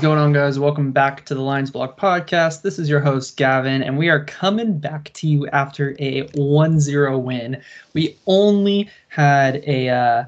[0.00, 0.58] going on, guys?
[0.58, 2.62] Welcome back to the Lions Blog Podcast.
[2.62, 6.80] This is your host, Gavin, and we are coming back to you after a 1
[6.80, 7.60] 0 win.
[7.92, 10.24] We only had a, uh,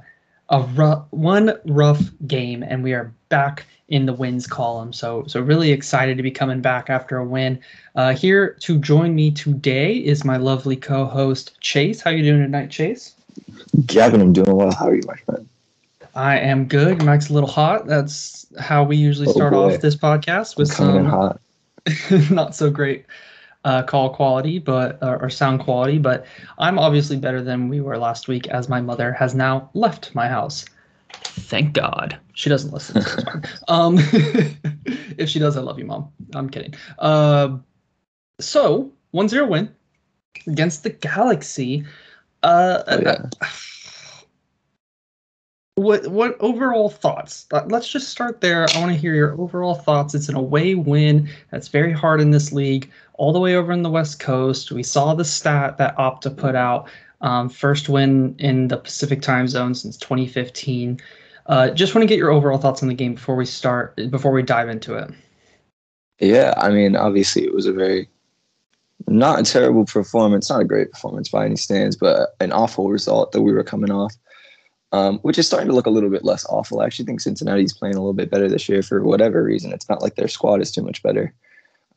[0.50, 4.92] a rough, one rough game, and we are back in the wins column.
[4.92, 7.59] So, so really excited to be coming back after a win.
[7.95, 12.02] Uh, here to join me today is my lovely co host, Chase.
[12.02, 13.14] How you doing tonight, Chase?
[13.86, 14.74] Gavin, I'm doing well.
[14.74, 15.48] How are you, my friend?
[16.15, 17.02] I am good.
[17.05, 17.87] Mic's a little hot.
[17.87, 19.74] That's how we usually Oh, start boy.
[19.74, 21.41] off this podcast with some hot.
[22.30, 23.07] not so great
[23.65, 25.99] uh, call quality, but uh, or sound quality.
[25.99, 26.27] But
[26.59, 30.29] I'm obviously better than we were last week, as my mother has now left my
[30.29, 30.65] house.
[31.13, 33.02] Thank God she doesn't listen.
[33.69, 33.97] um,
[35.19, 36.09] if she does, I love you, mom.
[36.35, 36.74] I'm kidding.
[36.99, 37.59] Uh,
[38.41, 39.74] so 1-0 win
[40.47, 41.85] against the Galaxy.
[42.43, 43.26] Uh, Oh, yeah.
[45.76, 47.46] What what overall thoughts?
[47.51, 48.66] Uh, Let's just start there.
[48.68, 50.14] I want to hear your overall thoughts.
[50.14, 51.29] It's an away win.
[51.51, 52.90] That's very hard in this league.
[53.14, 56.54] All the way over in the West Coast, we saw the stat that Opta put
[56.54, 56.88] out.
[57.20, 61.01] Um, first win in the Pacific time zone since 2015.
[61.46, 63.96] Uh, just want to get your overall thoughts on the game before we start.
[64.10, 65.10] Before we dive into it.
[66.19, 68.08] Yeah, I mean, obviously, it was a very
[69.08, 73.32] not a terrible performance, not a great performance by any stands, but an awful result
[73.32, 74.14] that we were coming off,
[74.92, 76.80] um, which is starting to look a little bit less awful.
[76.80, 79.72] I actually think Cincinnati's playing a little bit better this year for whatever reason.
[79.72, 81.34] It's not like their squad is too much better.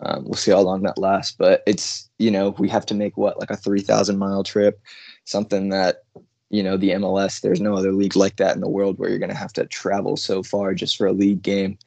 [0.02, 3.18] Um, we'll see how long that lasts, but it's you know we have to make
[3.18, 4.82] what like a three thousand mile trip,
[5.24, 6.04] something that
[6.50, 7.42] you know the MLS.
[7.42, 9.66] There's no other league like that in the world where you're going to have to
[9.66, 11.78] travel so far just for a league game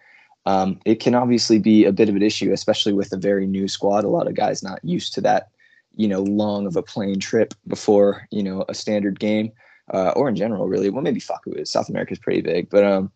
[0.49, 3.69] um, it can obviously be a bit of an issue, especially with a very new
[3.69, 4.05] squad.
[4.05, 5.51] A lot of guys not used to that,
[5.95, 9.53] you know, long of a plane trip before you know a standard game,
[9.91, 10.91] uh, or in general, really.
[10.91, 11.71] Well, maybe Facu is.
[11.71, 13.11] South America is pretty big, but um,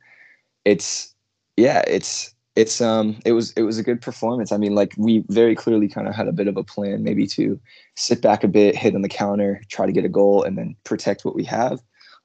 [0.65, 1.15] it's
[1.57, 4.53] yeah, it's it's um, it was it was a good performance.
[4.53, 7.27] I mean, like we very clearly kind of had a bit of a plan, maybe
[7.29, 7.59] to
[7.97, 10.77] sit back a bit, hit on the counter, try to get a goal, and then
[10.85, 11.81] protect what we have.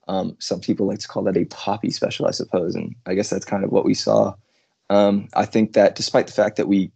[0.09, 3.29] Um, some people like to call that a Papi special, I suppose, and I guess
[3.29, 4.33] that's kind of what we saw.
[4.89, 6.91] Um, I think that despite the fact that we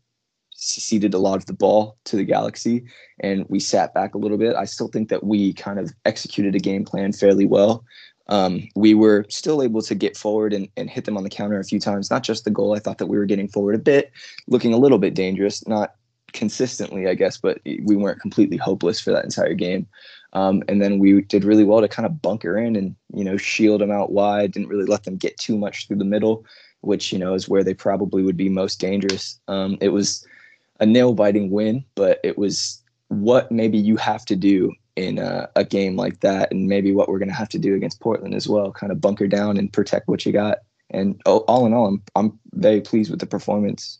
[0.62, 2.84] ceded a lot of the ball to the Galaxy
[3.20, 6.56] and we sat back a little bit, I still think that we kind of executed
[6.56, 7.84] a game plan fairly well.
[8.28, 11.60] Um, we were still able to get forward and, and hit them on the counter
[11.60, 12.76] a few times, not just the goal.
[12.76, 14.12] I thought that we were getting forward a bit,
[14.48, 15.96] looking a little bit dangerous, not
[16.32, 19.88] consistently, I guess, but we weren't completely hopeless for that entire game.
[20.34, 23.36] Um, and then we did really well to kind of bunker in and, you know,
[23.36, 26.46] shield them out wide, didn't really let them get too much through the middle
[26.82, 29.40] which you know is where they probably would be most dangerous.
[29.48, 30.26] Um, it was
[30.82, 35.50] a nail biting win, but it was what maybe you have to do in a,
[35.56, 38.34] a game like that, and maybe what we're going to have to do against Portland
[38.34, 38.72] as well.
[38.72, 40.60] Kind of bunker down and protect what you got.
[40.90, 44.00] And all in all, I'm I'm very pleased with the performance.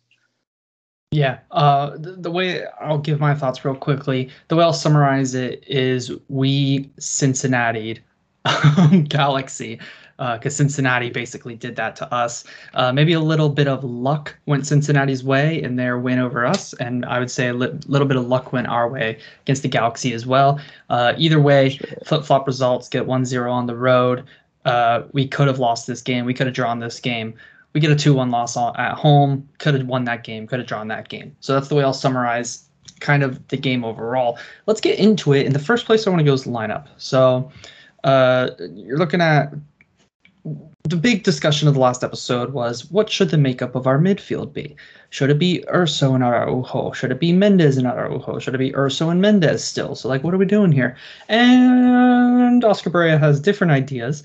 [1.12, 5.36] Yeah, uh, the, the way I'll give my thoughts real quickly, the way I'll summarize
[5.36, 8.00] it is we Cincinnati
[9.10, 9.80] Galaxy,
[10.34, 12.44] because Cincinnati basically did that to us.
[12.74, 16.74] Uh, maybe a little bit of luck went Cincinnati's way in their win over us,
[16.74, 19.68] and I would say a li- little bit of luck went our way against the
[19.68, 20.60] Galaxy as well.
[20.90, 24.24] Uh, either way, flip flop results get 1 0 on the road.
[24.66, 27.34] Uh, we could have lost this game, we could have drawn this game.
[27.74, 29.48] We get a 2-1 loss at home.
[29.60, 30.46] Could have won that game.
[30.46, 31.34] Could have drawn that game.
[31.40, 32.66] So that's the way i'll summarize
[33.00, 34.38] kind of the game overall.
[34.66, 35.46] Let's get into it.
[35.46, 36.88] In the first place i want to go is the lineup.
[36.98, 37.50] So
[38.04, 39.54] uh, you're looking at
[40.84, 44.54] the big discussion of the last episode was what should the makeup of our midfield
[44.54, 44.76] be?
[45.10, 46.92] Should it be Urso and Araujo?
[46.94, 48.40] Should it be Mendez and Araujo?
[48.40, 49.96] Should it be Urso and Mendez still?
[49.96, 50.98] So like, what are we doing here?
[51.30, 54.24] And Oscar Pareja has different ideas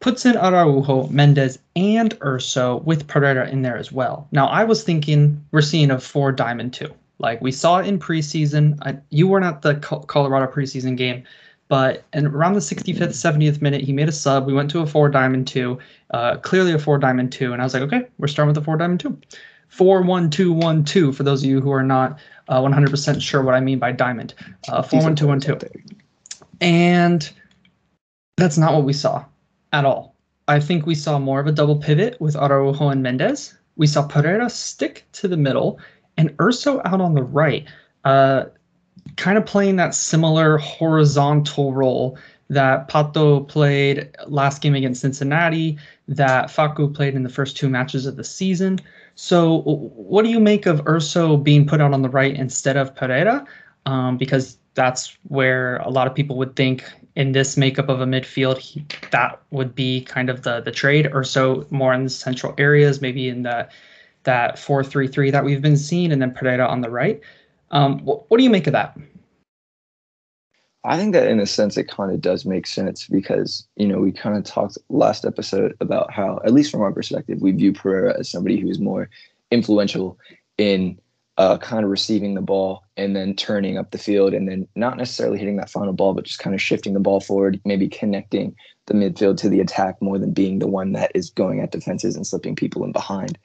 [0.00, 4.28] puts in Araujo, Mendez, and Urso with Pereira in there as well.
[4.30, 6.92] Now, I was thinking we're seeing a four diamond two.
[7.18, 8.78] Like we saw in preseason.
[8.82, 11.24] I, you weren't at the Colorado preseason game,
[11.68, 14.46] but and around the 65th, 70th minute, he made a sub.
[14.46, 15.78] We went to a four diamond two,
[16.12, 18.64] uh, clearly a four diamond two, and I was like, okay, we're starting with a
[18.64, 19.18] four diamond two.
[19.68, 21.12] Four one two one two.
[21.12, 22.18] For those of you who are not
[22.48, 24.34] uh, 100% sure what I mean by diamond,
[24.68, 25.58] uh, four one two one two.
[26.60, 27.30] And
[28.38, 29.24] that's not what we saw
[29.72, 30.14] at all.
[30.48, 33.54] I think we saw more of a double pivot with Araujo and Mendez.
[33.76, 35.78] We saw Pereira stick to the middle
[36.16, 37.66] and Urso out on the right,
[38.04, 38.44] uh,
[39.18, 42.16] kind of playing that similar horizontal role
[42.48, 45.76] that Pato played last game against Cincinnati,
[46.06, 48.78] that Facu played in the first two matches of the season.
[49.16, 52.94] So, what do you make of Urso being put out on the right instead of
[52.94, 53.44] Pereira?
[53.84, 56.84] Um, because that's where a lot of people would think
[57.16, 61.10] in this makeup of a midfield, he, that would be kind of the the trade.
[61.12, 63.68] Urso more in the central areas, maybe in the
[64.22, 67.20] that four three three that we've been seeing, and then Pereira on the right.
[67.70, 68.96] Um, what, what do you make of that?
[70.84, 73.98] I think that in a sense it kind of does make sense because, you know,
[73.98, 77.72] we kind of talked last episode about how, at least from our perspective, we view
[77.72, 79.10] Pereira as somebody who's more
[79.50, 80.18] influential
[80.56, 80.98] in
[81.36, 84.96] uh, kind of receiving the ball and then turning up the field and then not
[84.96, 88.54] necessarily hitting that final ball, but just kind of shifting the ball forward, maybe connecting
[88.86, 92.16] the midfield to the attack more than being the one that is going at defenses
[92.16, 93.38] and slipping people in behind.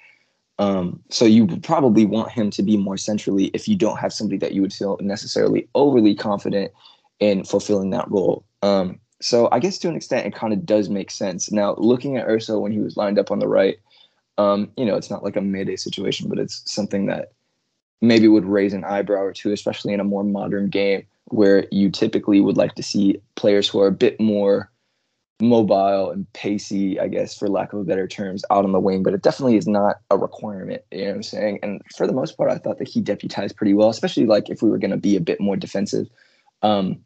[0.59, 4.37] Um, so you probably want him to be more centrally if you don't have somebody
[4.37, 6.71] that you would feel necessarily overly confident
[7.19, 8.45] in fulfilling that role.
[8.61, 11.51] Um, so I guess to an extent, it kind of does make sense.
[11.51, 13.77] Now, looking at Urso when he was lined up on the right,
[14.37, 17.31] um, you know, it's not like a mayday situation, but it's something that
[18.01, 21.89] maybe would raise an eyebrow or two, especially in a more modern game where you
[21.89, 24.69] typically would like to see players who are a bit more
[25.43, 29.03] mobile and pacey, I guess, for lack of a better terms, out on the wing,
[29.03, 30.81] but it definitely is not a requirement.
[30.91, 31.59] You know what I'm saying?
[31.61, 34.61] And for the most part, I thought that he deputized pretty well, especially like if
[34.61, 36.07] we were going to be a bit more defensive.
[36.61, 37.03] Um,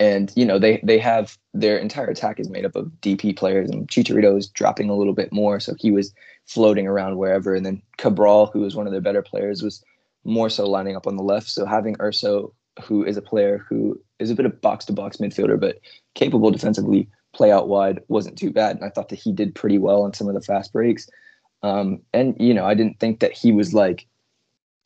[0.00, 3.70] and you know they they have their entire attack is made up of DP players,
[3.70, 6.12] and Chicharito is dropping a little bit more, so he was
[6.46, 7.54] floating around wherever.
[7.54, 9.84] And then Cabral, who was one of their better players, was
[10.24, 11.48] more so lining up on the left.
[11.48, 12.52] So having Urso,
[12.82, 15.78] who is a player who is a bit of box to box midfielder, but
[16.14, 18.76] capable defensively, play out wide wasn't too bad.
[18.76, 21.08] And I thought that he did pretty well on some of the fast breaks.
[21.62, 24.06] Um, and you know, I didn't think that he was like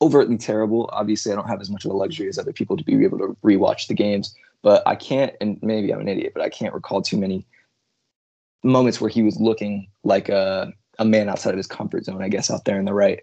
[0.00, 0.88] overtly terrible.
[0.92, 3.18] Obviously, I don't have as much of a luxury as other people to be able
[3.18, 6.74] to rewatch the games, but I can't, and maybe I'm an idiot, but I can't
[6.74, 7.46] recall too many
[8.62, 12.28] moments where he was looking like a, a man outside of his comfort zone, I
[12.28, 13.20] guess, out there in the right.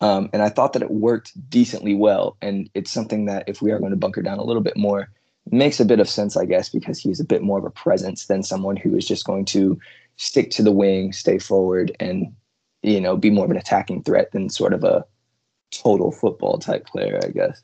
[0.00, 2.36] Um, and I thought that it worked decently well.
[2.42, 5.10] And it's something that if we are going to bunker down a little bit more,
[5.50, 8.26] makes a bit of sense, I guess, because he's a bit more of a presence
[8.26, 9.78] than someone who is just going to
[10.16, 12.34] stick to the wing, stay forward, and
[12.82, 15.04] you know, be more of an attacking threat than sort of a
[15.70, 17.62] total football type player, I guess.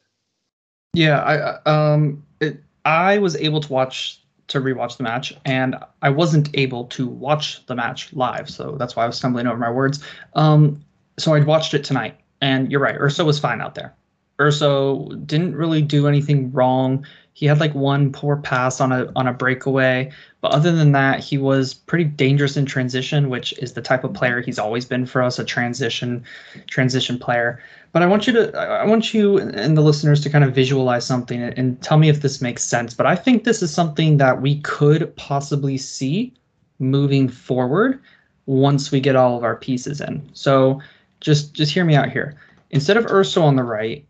[0.94, 6.10] Yeah, I um, it, I was able to watch to rewatch the match, and I
[6.10, 9.70] wasn't able to watch the match live, so that's why I was stumbling over my
[9.70, 10.02] words.
[10.34, 10.84] Um,
[11.18, 13.94] so I watched it tonight, and you're right, Urso was fine out there.
[14.40, 17.04] Urso didn't really do anything wrong.
[17.34, 20.10] He had like one poor pass on a on a breakaway,
[20.40, 24.12] but other than that, he was pretty dangerous in transition, which is the type of
[24.12, 26.24] player he's always been for us, a transition
[26.66, 27.62] transition player.
[27.92, 31.06] But I want you to I want you and the listeners to kind of visualize
[31.06, 32.94] something and tell me if this makes sense.
[32.94, 36.32] But I think this is something that we could possibly see
[36.78, 38.00] moving forward
[38.46, 40.28] once we get all of our pieces in.
[40.32, 40.80] So
[41.20, 42.36] just just hear me out here.
[42.70, 44.04] Instead of Urso on the right,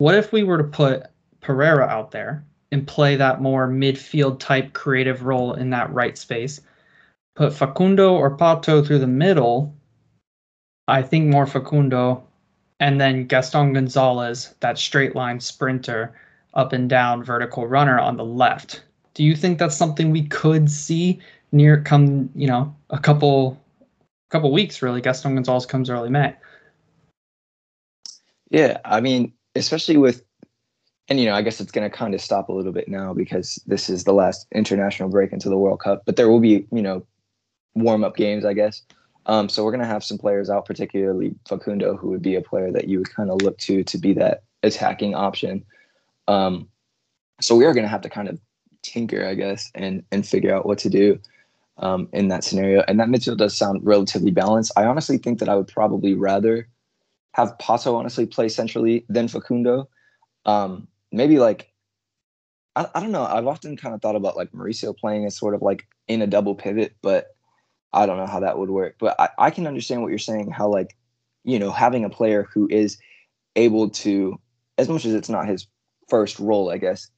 [0.00, 1.08] what if we were to put
[1.42, 2.42] Pereira out there
[2.72, 6.62] and play that more midfield type creative role in that right space?
[7.36, 9.76] Put Facundo or Pato through the middle.
[10.88, 12.26] I think more Facundo,
[12.80, 16.14] and then Gaston Gonzalez, that straight line sprinter,
[16.54, 18.82] up and down vertical runner on the left.
[19.12, 21.20] Do you think that's something we could see
[21.52, 23.62] near come, you know, a couple
[24.30, 25.02] couple weeks really?
[25.02, 26.34] Gaston Gonzalez comes early May.
[28.50, 30.24] Yeah, I mean, especially with
[31.08, 33.12] and you know, I guess it's going to kind of stop a little bit now
[33.12, 36.02] because this is the last international break into the World Cup.
[36.06, 37.04] But there will be, you know,
[37.74, 38.82] warm up games, I guess.
[39.26, 42.40] Um, so we're going to have some players out, particularly Facundo, who would be a
[42.40, 45.64] player that you would kind of look to to be that attacking option.
[46.28, 46.68] Um,
[47.40, 48.38] so we are going to have to kind of
[48.82, 51.18] tinker, I guess, and and figure out what to do
[51.78, 52.84] um, in that scenario.
[52.86, 54.72] And that midfield does sound relatively balanced.
[54.76, 56.68] I honestly think that I would probably rather
[57.32, 59.88] have Pato honestly play centrally then Facundo.
[60.46, 61.70] Um, maybe like
[62.76, 63.24] I, I don't know.
[63.24, 66.26] I've often kind of thought about like Mauricio playing as sort of like in a
[66.26, 67.34] double pivot, but
[67.92, 68.96] I don't know how that would work.
[68.98, 70.96] But I, I can understand what you're saying, how like,
[71.44, 72.98] you know, having a player who is
[73.56, 74.38] able to,
[74.78, 75.66] as much as it's not his
[76.08, 77.08] first role, I guess,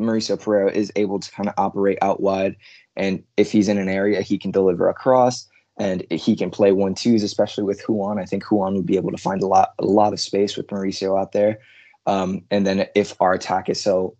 [0.00, 2.56] Mauricio Pereira is able to kind of operate out wide.
[2.96, 5.46] And if he's in an area, he can deliver across
[5.78, 8.18] and he can play one twos, especially with Ruan.
[8.18, 10.66] I think Ruan would be able to find a lot a lot of space with
[10.68, 11.58] Mauricio out there.
[12.06, 14.16] Um, and then if our attack is so,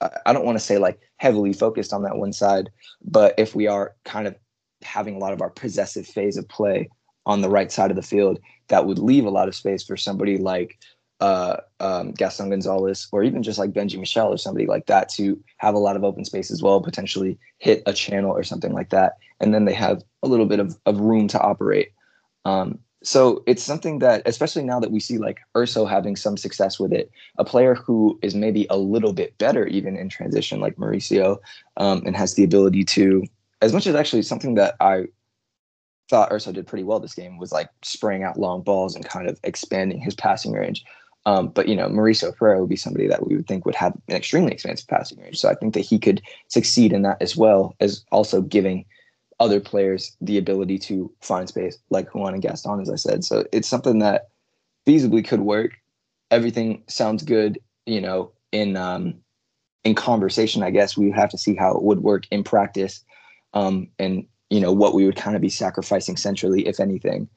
[0.00, 2.70] I don't want to say like heavily focused on that one side,
[3.04, 4.36] but if we are kind of
[4.82, 6.88] having a lot of our possessive phase of play
[7.26, 8.38] on the right side of the field,
[8.68, 10.78] that would leave a lot of space for somebody like
[11.20, 15.42] uh, um, Gaston Gonzalez or even just like Benji Michel or somebody like that to
[15.58, 18.90] have a lot of open space as well, potentially hit a channel or something like
[18.90, 19.16] that.
[19.40, 21.92] And then they have a little bit of, of room to operate.
[22.44, 26.80] Um, so it's something that, especially now that we see like Urso having some success
[26.80, 30.76] with it, a player who is maybe a little bit better even in transition, like
[30.76, 31.38] Mauricio,
[31.76, 33.24] um, and has the ability to,
[33.62, 35.06] as much as actually something that I
[36.10, 39.28] thought Urso did pretty well this game was like spraying out long balls and kind
[39.28, 40.84] of expanding his passing range.
[41.28, 43.92] Um, but you know, Mauricio Pereira would be somebody that we would think would have
[44.08, 45.36] an extremely expansive passing range.
[45.36, 48.86] So I think that he could succeed in that as well as also giving
[49.38, 53.24] other players the ability to find space, like Ruan and Gaston, as I said.
[53.24, 54.28] So it's something that
[54.86, 55.72] feasibly could work.
[56.30, 59.14] Everything sounds good, you know, in um,
[59.84, 60.62] in conversation.
[60.62, 63.04] I guess we have to see how it would work in practice,
[63.52, 67.28] um, and you know what we would kind of be sacrificing centrally, if anything.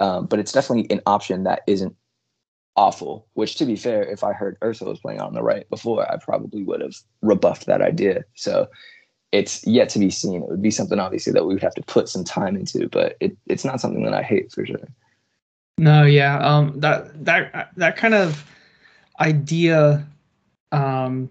[0.00, 1.96] Um, but it's definitely an option that isn't
[2.76, 3.26] awful.
[3.34, 6.16] Which, to be fair, if I heard Urso was playing on the right before, I
[6.16, 8.24] probably would have rebuffed that idea.
[8.34, 8.68] So
[9.32, 10.42] it's yet to be seen.
[10.42, 13.16] It would be something obviously that we would have to put some time into, but
[13.20, 14.88] it, it's not something that I hate for sure.
[15.78, 18.44] No, yeah, um, that that that kind of
[19.20, 20.04] idea
[20.72, 21.28] um,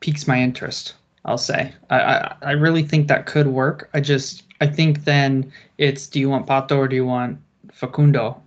[0.00, 0.94] piques my interest.
[1.26, 3.90] I'll say I, I I really think that could work.
[3.92, 7.38] I just I think then it's do you want Pato or do you want
[7.72, 8.40] Facundo?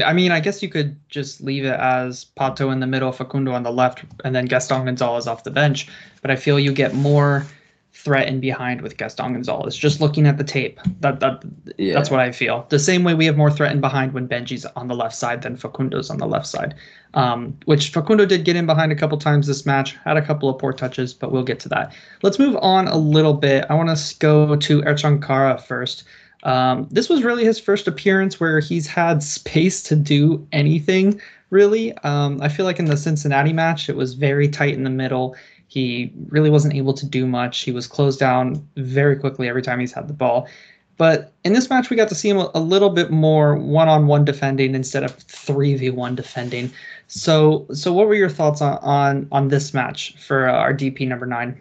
[0.00, 3.52] I mean, I guess you could just leave it as Pato in the middle, Facundo
[3.52, 5.88] on the left, and then Gaston Gonzalez off the bench.
[6.22, 7.44] But I feel you get more
[7.92, 9.76] threat in behind with Gaston Gonzalez.
[9.76, 11.42] Just looking at the tape, that that
[11.76, 11.94] yeah.
[11.94, 12.66] that's what I feel.
[12.70, 15.42] The same way we have more threat in behind when Benji's on the left side
[15.42, 16.74] than Facundo's on the left side.
[17.14, 20.48] Um, which Facundo did get in behind a couple times this match, had a couple
[20.48, 21.94] of poor touches, but we'll get to that.
[22.22, 23.66] Let's move on a little bit.
[23.68, 26.04] I want to go to Ercan Kara first.
[26.42, 31.20] Um, this was really his first appearance where he's had space to do anything,
[31.50, 31.92] really.
[31.98, 35.36] Um, I feel like in the Cincinnati match, it was very tight in the middle.
[35.68, 37.60] He really wasn't able to do much.
[37.60, 40.48] He was closed down very quickly every time he's had the ball.
[40.98, 44.74] But in this match, we got to see him a, little bit more one-on-one defending
[44.74, 46.70] instead of three v one defending.
[47.08, 51.08] So, so what were your thoughts on on, on this match for uh, our DP
[51.08, 51.58] number nine?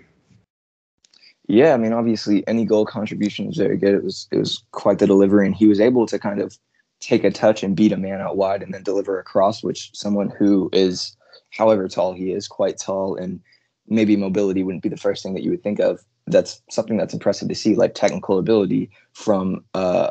[1.52, 3.94] Yeah, I mean, obviously, any goal contribution was very good.
[3.94, 6.58] It was it was quite the delivery, and he was able to kind of
[7.02, 9.62] take a touch and beat a man out wide, and then deliver across.
[9.62, 11.14] Which someone who is,
[11.50, 13.42] however tall he is, quite tall, and
[13.90, 16.00] maybe mobility wouldn't be the first thing that you would think of.
[16.26, 20.08] That's something that's impressive to see, like technical ability from uh,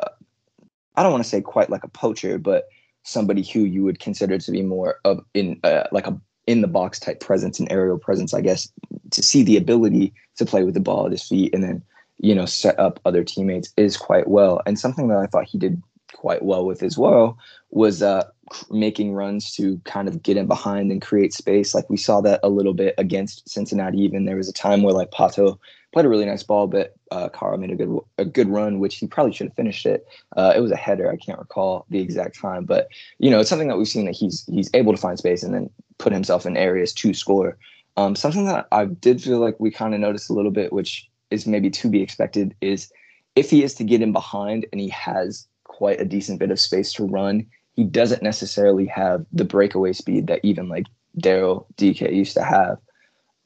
[0.95, 2.65] I don't want to say quite like a poacher, but
[3.01, 6.21] somebody who you would consider to be more of in uh, like a
[6.51, 8.67] in the box type presence and aerial presence, I guess,
[9.11, 11.81] to see the ability to play with the ball at his feet and then
[12.19, 14.61] you know set up other teammates is quite well.
[14.65, 15.81] And something that I thought he did
[16.13, 17.37] quite well with as well
[17.69, 18.27] was uh,
[18.69, 21.73] making runs to kind of get in behind and create space.
[21.73, 23.99] Like we saw that a little bit against Cincinnati.
[23.99, 25.57] Even there was a time where like Pato
[25.91, 28.97] played a really nice ball, but uh, Kara made a good a good run, which
[28.97, 30.07] he probably should have finished it.
[30.35, 31.11] Uh, it was a header.
[31.11, 32.87] I can't recall the exact time, but
[33.19, 35.53] you know it's something that we've seen that he's he's able to find space and
[35.53, 37.57] then put himself in areas to score.
[37.97, 41.09] Um, something that I did feel like we kind of noticed a little bit, which
[41.29, 42.91] is maybe to be expected, is
[43.35, 46.59] if he is to get in behind and he has quite a decent bit of
[46.59, 50.85] space to run, he doesn't necessarily have the breakaway speed that even like
[51.19, 52.77] Daryl Dike used to have.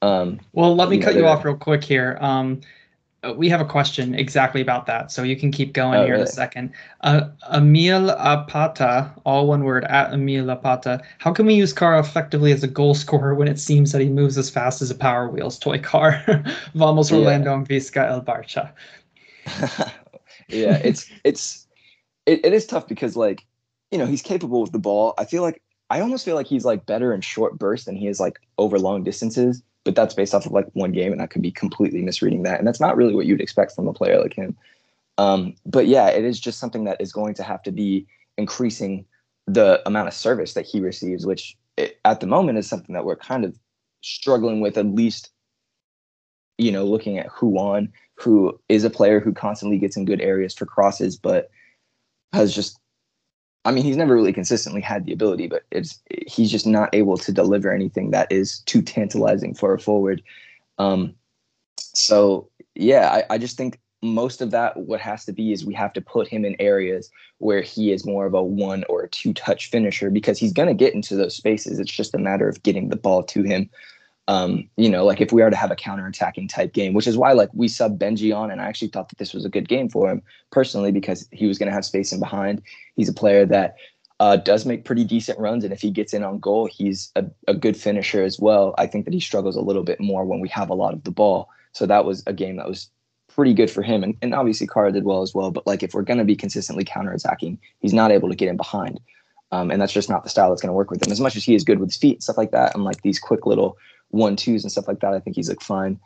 [0.05, 2.17] Um, well, let me cut you off real quick here.
[2.21, 2.61] Um,
[3.23, 6.13] uh, we have a question exactly about that, so you can keep going oh, here
[6.13, 6.21] really?
[6.21, 6.73] in a second.
[7.01, 11.01] Uh, Emil Apata, all one word, at Emil Apata.
[11.17, 14.09] How can we use Kara effectively as a goal scorer when it seems that he
[14.09, 16.23] moves as fast as a Power Wheels toy car?
[16.75, 17.17] Vamos yeah.
[17.17, 18.71] Orlando and Visca El Barça.
[20.49, 21.67] yeah, it's it's
[22.25, 23.45] it, it is tough because like
[23.91, 25.13] you know, he's capable with the ball.
[25.17, 28.07] I feel like I almost feel like he's like better in short bursts than he
[28.07, 29.63] is like over long distances.
[29.85, 32.59] But that's based off of like one game, and I could be completely misreading that.
[32.59, 34.57] And that's not really what you'd expect from a player like him.
[35.17, 38.05] Um, but yeah, it is just something that is going to have to be
[38.37, 39.05] increasing
[39.47, 43.05] the amount of service that he receives, which it, at the moment is something that
[43.05, 43.57] we're kind of
[44.01, 44.77] struggling with.
[44.77, 45.29] At least,
[46.57, 50.53] you know, looking at Ruan, who is a player who constantly gets in good areas
[50.53, 51.49] for crosses, but
[52.33, 52.79] has just
[53.65, 57.17] I mean, he's never really consistently had the ability, but it's he's just not able
[57.17, 60.21] to deliver anything that is too tantalizing for a forward.
[60.77, 61.15] Um,
[61.77, 65.73] so yeah, I, I just think most of that what has to be is we
[65.73, 69.33] have to put him in areas where he is more of a one or two
[69.33, 71.79] touch finisher because he's going to get into those spaces.
[71.79, 73.69] It's just a matter of getting the ball to him
[74.27, 77.17] um, you know, like if we are to have a counter-attacking type game, which is
[77.17, 79.69] why like we sub Benji on, and I actually thought that this was a good
[79.69, 82.61] game for him personally because he was going to have space in behind.
[82.95, 83.75] He's a player that
[84.19, 87.25] uh, does make pretty decent runs, and if he gets in on goal, he's a,
[87.47, 88.73] a good finisher as well.
[88.77, 91.03] I think that he struggles a little bit more when we have a lot of
[91.03, 91.49] the ball.
[91.73, 92.89] So that was a game that was
[93.27, 95.51] pretty good for him, and, and obviously Kara did well as well.
[95.51, 98.57] But like if we're going to be consistently counterattacking, he's not able to get in
[98.57, 98.99] behind,
[99.51, 101.11] um, and that's just not the style that's going to work with him.
[101.11, 103.01] As much as he is good with his feet and stuff like that, and like
[103.01, 103.77] these quick little
[104.15, 105.99] one twos and stuff like that, I think he's like fine.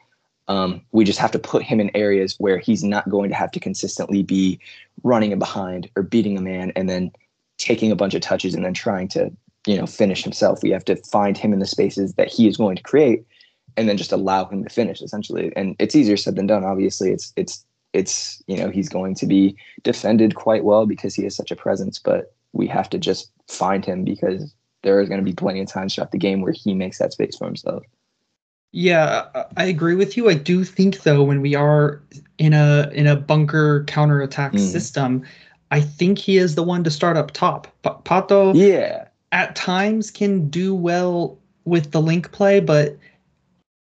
[0.47, 3.51] Um, we just have to put him in areas where he's not going to have
[3.51, 4.59] to consistently be
[5.03, 7.11] running in behind or beating a man and then
[7.57, 9.31] taking a bunch of touches and then trying to
[9.67, 10.63] you know finish himself.
[10.63, 13.25] We have to find him in the spaces that he is going to create
[13.77, 15.53] and then just allow him to finish essentially.
[15.55, 16.63] And it's easier said than done.
[16.63, 17.63] Obviously, it's it's
[17.93, 21.55] it's you know he's going to be defended quite well because he has such a
[21.55, 25.61] presence, but we have to just find him because there is going to be plenty
[25.61, 27.83] of times throughout the game where he makes that space for himself.
[28.71, 30.29] Yeah, I agree with you.
[30.29, 32.01] I do think though when we are
[32.37, 34.59] in a in a bunker counterattack mm.
[34.59, 35.23] system,
[35.71, 37.67] I think he is the one to start up top.
[37.83, 39.07] P- Pato yeah.
[39.31, 42.97] at times can do well with the link play, but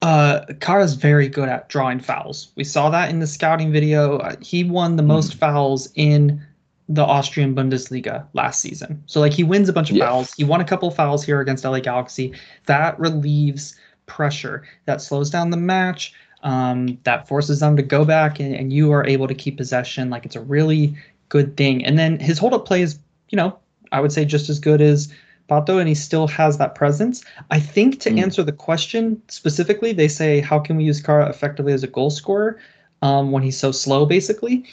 [0.02, 2.52] uh Kara's very good at drawing fouls.
[2.56, 4.20] We saw that in the scouting video.
[4.20, 5.08] Uh, he won the mm.
[5.08, 6.42] most fouls in
[6.88, 9.04] the Austrian Bundesliga last season.
[9.06, 10.34] So like he wins a bunch of fouls.
[10.34, 12.34] He won a couple fouls here against LA Galaxy.
[12.66, 13.76] That relieves
[14.10, 16.14] pressure that slows down the match
[16.44, 20.10] um, that forces them to go back and, and you are able to keep possession.
[20.10, 20.96] Like it's a really
[21.30, 21.86] good thing.
[21.86, 23.00] And then his hold up play is
[23.30, 23.58] you know
[23.92, 25.14] i would say just as good as
[25.50, 27.24] pato and he still has that presence.
[27.50, 28.22] I think to mm.
[28.22, 32.10] answer the question specifically they say how can we use kara effectively as a goal
[32.10, 32.60] scorer
[33.02, 34.66] um, when he's so slow basically?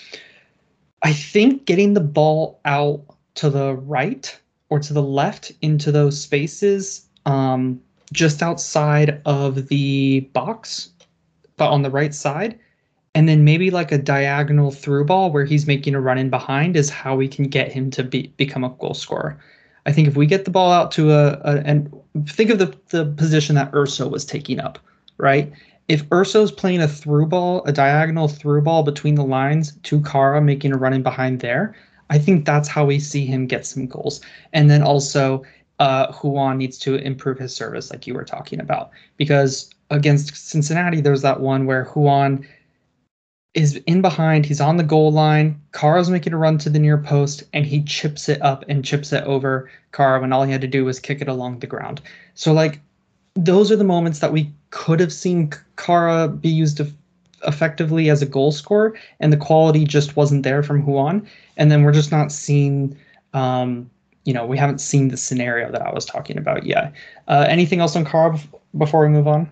[1.02, 3.02] I think getting the ball out
[3.36, 7.80] to the right or to the left into those spaces um,
[8.12, 10.90] just outside of the box,
[11.56, 12.58] but on the right side.
[13.14, 16.76] And then maybe like a diagonal through ball where he's making a run in behind
[16.76, 19.38] is how we can get him to be become a goal scorer.
[19.86, 21.90] I think if we get the ball out to a, a and
[22.26, 24.78] think of the, the position that Urso was taking up,
[25.16, 25.50] right?
[25.88, 30.42] If Urso's playing a through ball, a diagonal through ball between the lines to Kara
[30.42, 31.74] making a run in behind there,
[32.10, 34.20] I think that's how we see him get some goals.
[34.52, 35.42] And then also
[35.78, 41.00] uh, Ruan needs to improve his service, like you were talking about, because against Cincinnati,
[41.00, 42.46] there's that one where Ruan
[43.54, 46.98] is in behind, he's on the goal line, Kara's making a run to the near
[46.98, 50.60] post, and he chips it up and chips it over Kara when all he had
[50.60, 52.02] to do was kick it along the ground.
[52.34, 52.80] So, like,
[53.34, 56.80] those are the moments that we could have seen Kara be used
[57.46, 61.26] effectively as a goal scorer, and the quality just wasn't there from Ruan.
[61.56, 62.96] And then we're just not seeing
[63.32, 63.90] um,
[64.26, 66.92] you know, we haven't seen the scenario that I was talking about yet.
[67.28, 68.38] Uh, anything else on Kara
[68.76, 69.48] before we move on?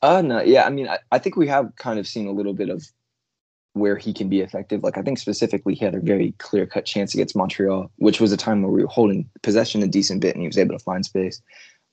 [0.00, 0.64] Uh, no, yeah.
[0.64, 2.82] I mean, I, I think we have kind of seen a little bit of
[3.74, 4.82] where he can be effective.
[4.82, 8.32] Like I think specifically he had a very clear cut chance against Montreal, which was
[8.32, 10.84] a time where we were holding possession a decent bit and he was able to
[10.84, 11.42] find space.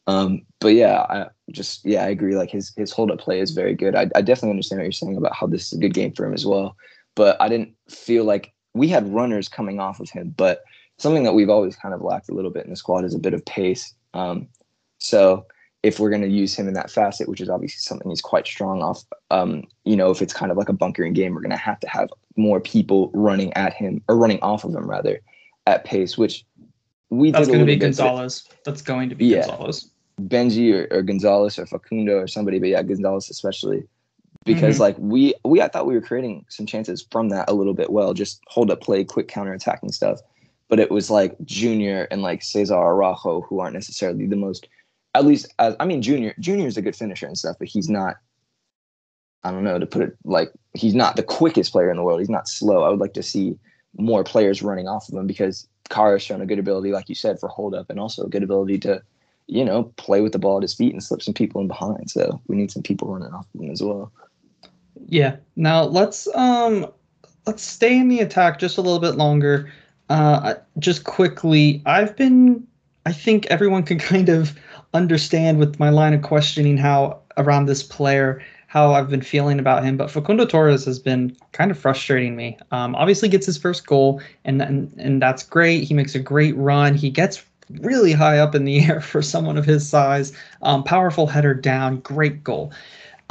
[0.07, 2.35] Um, but yeah, I just yeah, I agree.
[2.35, 3.95] Like his his hold up play is very good.
[3.95, 6.25] I, I definitely understand what you're saying about how this is a good game for
[6.25, 6.75] him as well.
[7.15, 10.63] But I didn't feel like we had runners coming off of him, but
[10.97, 13.19] something that we've always kind of lacked a little bit in the squad is a
[13.19, 13.93] bit of pace.
[14.13, 14.47] Um,
[14.99, 15.45] so
[15.83, 18.45] if we're going to use him in that facet, which is obviously something he's quite
[18.45, 21.49] strong off, um, you know, if it's kind of like a bunkering game, we're going
[21.49, 25.19] to have to have more people running at him or running off of him rather
[25.65, 26.45] at pace, which
[27.09, 28.47] we that's going to be Gonzalez.
[28.63, 29.89] That's going to be yeah, Gonzalez.
[30.21, 33.83] Benji or, or Gonzalez or Facundo or somebody, but yeah, Gonzalez especially
[34.45, 34.83] because mm-hmm.
[34.83, 37.91] like we we I thought we were creating some chances from that a little bit
[37.91, 40.19] well, just hold up play, quick counter attacking stuff.
[40.67, 44.67] But it was like Junior and like Cesar Araujo who aren't necessarily the most
[45.13, 47.89] at least as I mean Junior Junior is a good finisher and stuff, but he's
[47.89, 48.17] not
[49.43, 52.19] I don't know to put it like he's not the quickest player in the world.
[52.19, 52.83] He's not slow.
[52.83, 53.57] I would like to see
[53.97, 57.15] more players running off of him because Kara has shown a good ability, like you
[57.15, 59.01] said, for hold up and also a good ability to,
[59.47, 62.09] you know, play with the ball at his feet and slip some people in behind.
[62.09, 64.11] So we need some people running off of him as well.
[65.07, 65.37] Yeah.
[65.55, 66.87] Now let's um
[67.45, 69.71] let's stay in the attack just a little bit longer.
[70.09, 72.65] Uh, just quickly, I've been.
[73.05, 74.57] I think everyone can kind of
[74.93, 79.83] understand with my line of questioning how around this player how I've been feeling about
[79.83, 79.97] him.
[79.97, 82.57] But Facundo Torres has been kind of frustrating me.
[82.71, 85.83] Um, obviously gets his first goal, and, and and that's great.
[85.83, 86.95] He makes a great run.
[86.95, 87.43] He gets
[87.79, 90.31] really high up in the air for someone of his size.
[90.61, 92.71] Um, powerful header down, great goal.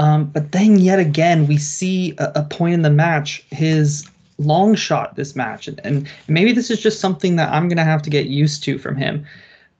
[0.01, 4.09] Um, but then yet again, we see a, a, point in the match, his
[4.39, 5.69] long shot this match.
[5.69, 8.65] And, and maybe this is just something that I'm going to have to get used
[8.65, 9.27] to from him.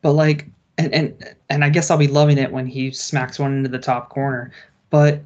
[0.03, 3.57] But like, and, and, and I guess I'll be loving it when he smacks one
[3.57, 4.53] into the top corner.
[4.91, 5.23] But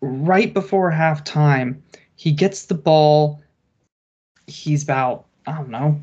[0.00, 1.78] right before halftime,
[2.16, 3.42] he gets the ball.
[4.46, 6.00] He's about, I don't know,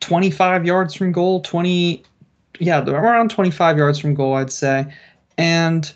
[0.00, 2.02] 25 yards from goal, 20,
[2.58, 4.92] yeah, around 25 yards from goal, I'd say.
[5.38, 5.90] And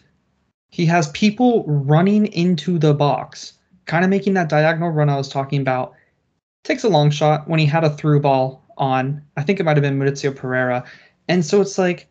[0.71, 3.55] he has people running into the box,
[3.87, 5.95] kind of making that diagonal run I was talking about.
[6.65, 9.77] Takes a long shot when he had a through ball on, I think it might
[9.77, 10.85] have been Mauricio Pereira.
[11.29, 12.09] And so it's like,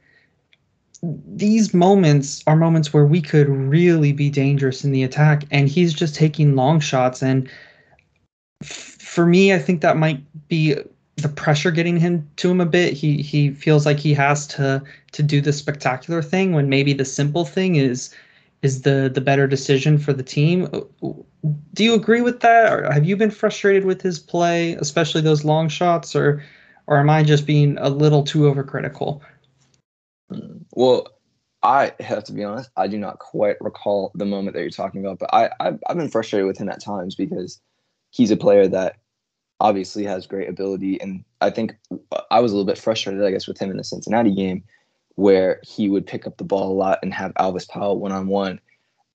[1.04, 5.94] these moments are moments where we could really be dangerous in the attack and he's
[5.94, 7.50] just taking long shots and
[8.64, 10.76] f- for me i think that might be
[11.18, 14.82] the pressure getting him to him a bit he he feels like he has to
[15.12, 18.14] to do the spectacular thing when maybe the simple thing is
[18.68, 20.82] is the the better decision for the team uh,
[21.74, 25.44] do you agree with that or have you been frustrated with his play especially those
[25.44, 26.44] long shots or
[26.88, 29.22] or am i just being a little too overcritical
[30.78, 31.08] well,
[31.64, 32.70] I have to be honest.
[32.78, 35.98] I do not quite recall the moment that you're talking about, but I I've, I've
[35.98, 37.60] been frustrated with him at times because
[38.12, 38.98] he's a player that
[39.60, 41.76] obviously has great ability, and I think
[42.12, 44.64] uh, I was a little bit frustrated, I guess, with him in the Cincinnati game
[45.18, 48.28] where he would pick up the ball a lot and have Alvas Powell one on
[48.28, 48.60] one,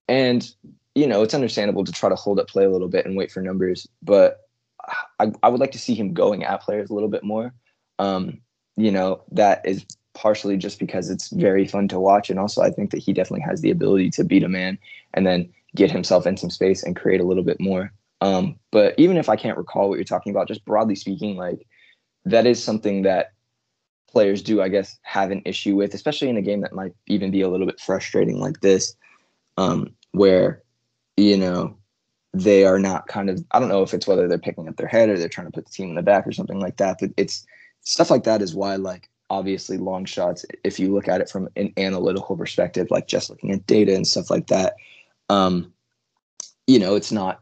[0.09, 0.55] and
[0.95, 3.33] you know it's understandable to try to hold up play a little bit and wait
[3.33, 4.49] for numbers, but
[5.19, 7.55] I, I would like to see him going at players a little bit more.
[7.99, 8.41] Um,
[8.77, 12.31] you know that is partially just because it's very fun to watch.
[12.31, 14.79] And also, I think that he definitely has the ability to beat a man
[15.15, 17.93] and then get himself in some space and create a little bit more.
[18.21, 21.67] Um, but even if I can't recall what you're talking about, just broadly speaking, like
[22.25, 23.33] that is something that
[24.13, 27.31] players do, I guess, have an issue with, especially in a game that might even
[27.31, 28.95] be a little bit frustrating like this,
[29.57, 30.63] um, where,
[31.17, 31.77] you know,
[32.35, 34.87] they are not kind of, I don't know if it's whether they're picking up their
[34.87, 36.99] head or they're trying to put the team in the back or something like that,
[37.01, 37.47] but it's
[37.81, 41.49] stuff like that is why, like, obviously long shots if you look at it from
[41.57, 44.75] an analytical perspective like just looking at data and stuff like that
[45.31, 45.73] um
[46.67, 47.41] you know it's not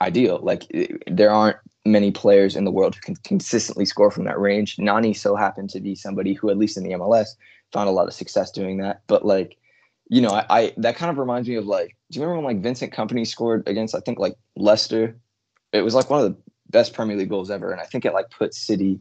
[0.00, 0.40] ideal.
[0.42, 0.64] Like
[1.06, 4.78] there aren't many players in the world who can consistently score from that range.
[4.78, 7.28] Nani so happened to be somebody who at least in the mls
[7.72, 9.02] found a lot of success doing that.
[9.06, 9.56] But like
[10.08, 12.56] you know I, I that kind of reminds me of like do you remember when
[12.56, 15.16] like vincent kompany scored against i think like leicester?
[15.72, 16.36] It was like one of the
[16.70, 19.00] best premier league goals ever and i think it like put city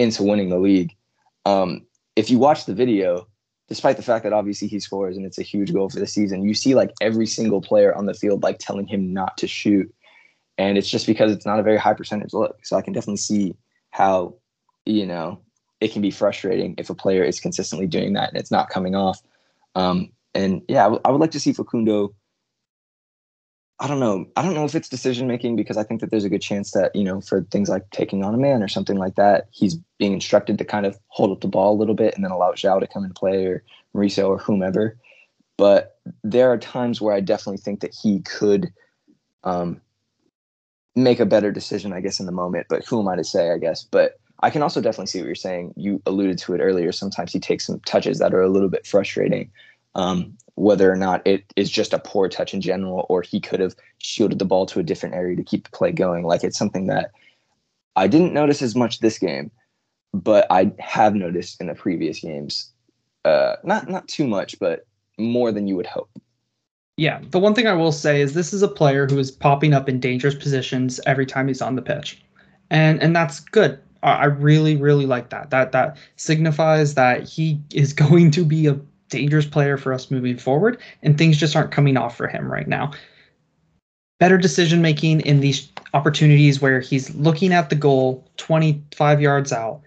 [0.00, 0.96] into winning the league.
[1.44, 3.26] Um, if you watch the video,
[3.68, 6.42] despite the fact that obviously he scores and it's a huge goal for the season,
[6.42, 9.92] you see like every single player on the field like telling him not to shoot.
[10.60, 12.58] And it's just because it's not a very high percentage look.
[12.66, 13.56] So I can definitely see
[13.92, 14.34] how,
[14.84, 15.40] you know,
[15.80, 18.94] it can be frustrating if a player is consistently doing that and it's not coming
[18.94, 19.22] off.
[19.74, 22.14] Um, and yeah, I, w- I would like to see Facundo
[23.82, 24.26] I don't know.
[24.36, 26.72] I don't know if it's decision making because I think that there's a good chance
[26.72, 29.76] that, you know, for things like taking on a man or something like that, he's
[29.98, 32.52] being instructed to kind of hold up the ball a little bit and then allow
[32.52, 33.64] João to come and play or
[33.96, 34.98] Mauricio or whomever.
[35.56, 38.70] But there are times where I definitely think that he could
[39.44, 39.80] um,
[41.02, 42.66] make a better decision, I guess, in the moment.
[42.68, 43.82] But who am I to say, I guess?
[43.82, 45.74] But I can also definitely see what you're saying.
[45.76, 46.92] You alluded to it earlier.
[46.92, 49.50] Sometimes he takes some touches that are a little bit frustrating.
[49.94, 53.60] Um, whether or not it is just a poor touch in general or he could
[53.60, 56.24] have shielded the ball to a different area to keep the play going.
[56.24, 57.10] Like it's something that
[57.96, 59.50] I didn't notice as much this game,
[60.12, 62.70] but I have noticed in the previous games.
[63.24, 64.86] Uh, not not too much, but
[65.18, 66.10] more than you would hope.
[67.00, 69.72] Yeah, the one thing I will say is this is a player who is popping
[69.72, 72.22] up in dangerous positions every time he's on the pitch,
[72.68, 73.78] and and that's good.
[74.02, 75.48] I really really like that.
[75.48, 80.36] That that signifies that he is going to be a dangerous player for us moving
[80.36, 82.92] forward, and things just aren't coming off for him right now.
[84.18, 89.80] Better decision making in these opportunities where he's looking at the goal 25 yards out.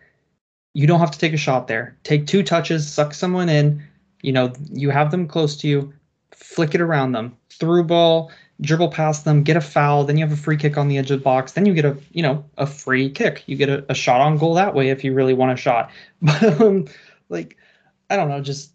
[0.73, 1.95] You don't have to take a shot there.
[2.02, 3.84] Take two touches, suck someone in.
[4.23, 5.93] You know, you have them close to you,
[6.36, 10.34] flick it around them, through ball, dribble past them, get a foul, then you have
[10.34, 12.43] a free kick on the edge of the box, then you get a you know
[12.58, 13.43] a free kick.
[13.46, 15.91] You get a, a shot on goal that way if you really want a shot.
[16.22, 16.88] But um,
[17.30, 17.58] like
[18.10, 18.74] I don't know, just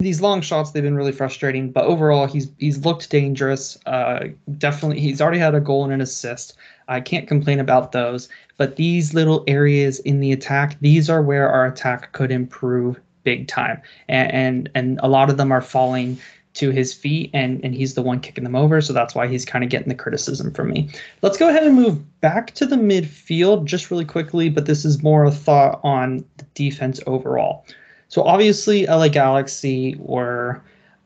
[0.00, 4.98] these long shots they've been really frustrating but overall he's he's looked dangerous uh, definitely
[4.98, 6.56] he's already had a goal and an assist
[6.88, 11.48] i can't complain about those but these little areas in the attack these are where
[11.48, 16.18] our attack could improve big time and and, and a lot of them are falling
[16.60, 19.44] to his feet and and he's the one kicking them over so that's why he's
[19.44, 20.88] kind of getting the criticism from me
[21.22, 25.02] let's go ahead and move back to the midfield just really quickly but this is
[25.02, 27.64] more a thought on the defense overall
[28.10, 30.60] so obviously, LA Galaxy were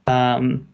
[0.06, 0.66] um,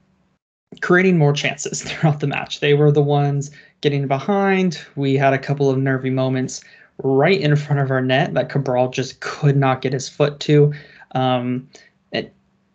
[0.80, 2.60] creating more chances throughout the match.
[2.60, 4.80] They were the ones getting behind.
[4.94, 6.62] We had a couple of nervy moments
[7.02, 10.72] right in front of our net that Cabral just could not get his foot to.
[11.16, 11.68] Um,
[12.12, 12.32] it,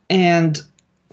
[0.10, 0.62] and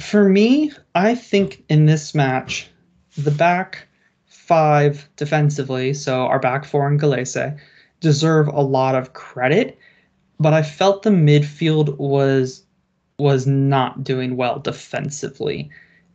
[0.01, 2.69] for me, I think in this match,
[3.17, 3.87] the back
[4.27, 7.59] five defensively, so our back four and Gallese,
[8.01, 9.79] deserve a lot of credit
[10.43, 12.65] but I felt the midfield was
[13.19, 15.71] was not doing well defensively.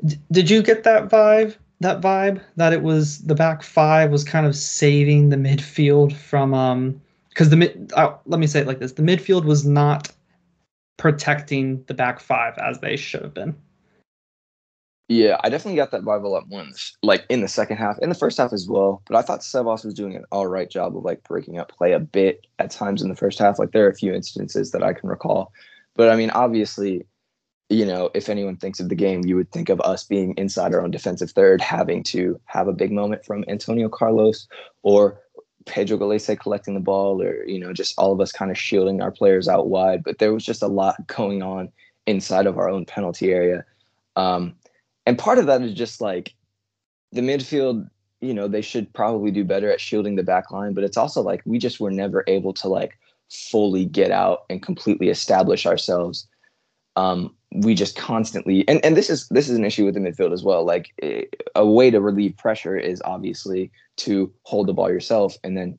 [0.05, 1.55] D- did you get that vibe?
[1.79, 6.53] That vibe that it was the back five was kind of saving the midfield from
[6.53, 7.91] um because the mid.
[7.95, 10.11] Uh, let me say it like this: the midfield was not
[10.97, 13.55] protecting the back five as they should have been.
[15.09, 16.23] Yeah, I definitely got that more in
[16.69, 19.01] the, like in the second half, in the first half as well.
[19.07, 21.93] But I thought Sebas was doing an all right job of like breaking up play
[21.93, 23.57] a bit at times in the first half.
[23.57, 25.53] Like there are a few instances that I can recall,
[25.95, 27.05] but I mean, obviously,
[27.69, 30.73] you know, if anyone thinks of the game, you would think of us being inside
[30.73, 34.45] our own defensive third, having to have a big moment from Antonio Carlos
[34.83, 35.21] or
[35.65, 39.01] Pedro Gallese collecting the ball, or you know, just all of us kind of shielding
[39.01, 40.03] our players out wide.
[40.03, 41.71] But there was just a lot going on
[42.05, 43.63] inside of our own penalty area.
[44.17, 44.55] Um,
[45.07, 46.33] and part of that is just like
[47.11, 47.89] the midfield
[48.21, 51.21] you know they should probably do better at shielding the back line but it's also
[51.21, 56.27] like we just were never able to like fully get out and completely establish ourselves.
[56.95, 60.33] Um we just constantly and and this is this is an issue with the midfield
[60.33, 60.65] as well.
[60.65, 60.91] Like
[61.55, 65.77] a way to relieve pressure is obviously to hold the ball yourself and then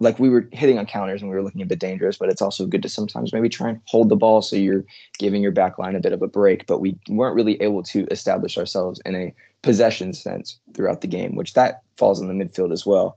[0.00, 2.42] like we were hitting on counters and we were looking a bit dangerous, but it's
[2.42, 4.84] also good to sometimes maybe try and hold the ball so you're
[5.18, 6.66] giving your back line a bit of a break.
[6.66, 11.36] But we weren't really able to establish ourselves in a possession sense throughout the game,
[11.36, 13.16] which that falls in the midfield as well.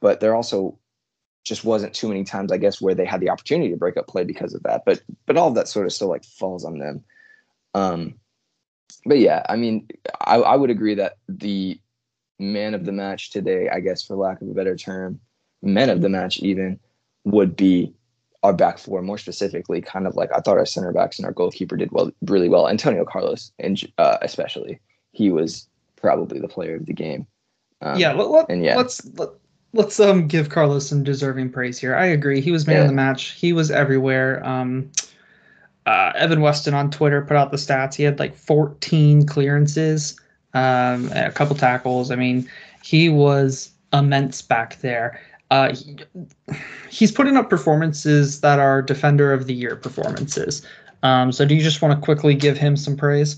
[0.00, 0.78] But there also
[1.44, 4.06] just wasn't too many times, I guess, where they had the opportunity to break up
[4.06, 4.84] play because of that.
[4.86, 7.04] But but all of that sort of still like falls on them.
[7.74, 8.14] Um,
[9.04, 9.88] but yeah, I mean,
[10.20, 11.80] I, I would agree that the
[12.38, 15.20] man of the match today, I guess, for lack of a better term,
[15.62, 16.78] men of the match even
[17.24, 17.94] would be
[18.42, 21.32] our back four, more specifically, kind of like I thought our center backs and our
[21.32, 22.68] goalkeeper did well, really well.
[22.68, 24.80] Antonio Carlos, and uh, especially,
[25.12, 27.26] he was probably the player of the game.
[27.80, 29.30] Um, yeah, let, let, and yeah, let's let,
[29.72, 31.94] let's um give Carlos some deserving praise here.
[31.94, 32.40] I agree.
[32.40, 32.82] He was man yeah.
[32.82, 33.30] of the match.
[33.30, 34.44] He was everywhere.
[34.44, 34.90] Um,
[35.86, 37.94] uh, Evan Weston on Twitter put out the stats.
[37.94, 40.18] He had like 14 clearances,
[40.54, 42.10] um, a couple tackles.
[42.10, 42.48] I mean,
[42.84, 45.20] he was immense back there
[45.52, 45.98] uh, he,
[46.88, 50.66] he's putting up performances that are defender of the year performances.
[51.02, 53.36] Um, so do you just want to quickly give him some praise?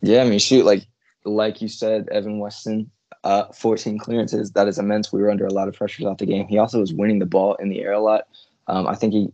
[0.00, 0.86] Yeah, I mean, shoot, like
[1.26, 2.90] like you said, Evan Weston,
[3.24, 4.52] uh, 14 clearances.
[4.52, 5.12] That is immense.
[5.12, 6.46] We were under a lot of pressure throughout the game.
[6.46, 8.26] He also was winning the ball in the air a lot.
[8.66, 9.30] Um, I think he,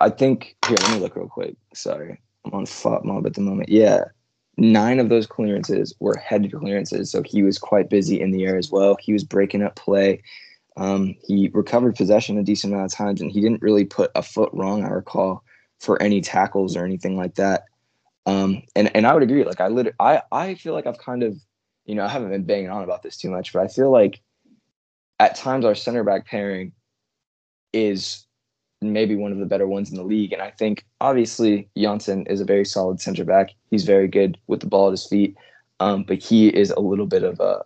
[0.00, 0.78] I think here.
[0.80, 1.54] Let me look real quick.
[1.74, 3.68] Sorry, I'm on FotMob at the moment.
[3.68, 4.06] Yeah,
[4.56, 8.56] nine of those clearances were headed clearances, so he was quite busy in the air
[8.56, 8.96] as well.
[9.00, 10.22] He was breaking up play.
[10.76, 14.22] Um, he recovered possession a decent amount of times, and he didn't really put a
[14.22, 14.84] foot wrong.
[14.84, 15.42] I recall
[15.80, 17.64] for any tackles or anything like that.
[18.26, 19.44] Um, and and I would agree.
[19.44, 21.36] Like I lit, I I feel like I've kind of,
[21.84, 24.20] you know, I haven't been banging on about this too much, but I feel like
[25.18, 26.72] at times our center back pairing
[27.72, 28.26] is
[28.82, 30.32] maybe one of the better ones in the league.
[30.32, 33.50] And I think obviously Jansson is a very solid center back.
[33.70, 35.36] He's very good with the ball at his feet.
[35.80, 37.64] Um, but he is a little bit of a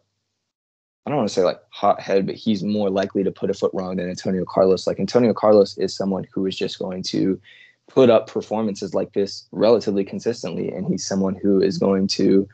[1.11, 3.73] I don't want to say like hothead, but he's more likely to put a foot
[3.75, 4.87] wrong than Antonio Carlos.
[4.87, 7.41] Like Antonio Carlos is someone who is just going to
[7.89, 12.49] put up performances like this relatively consistently, and he's someone who is going to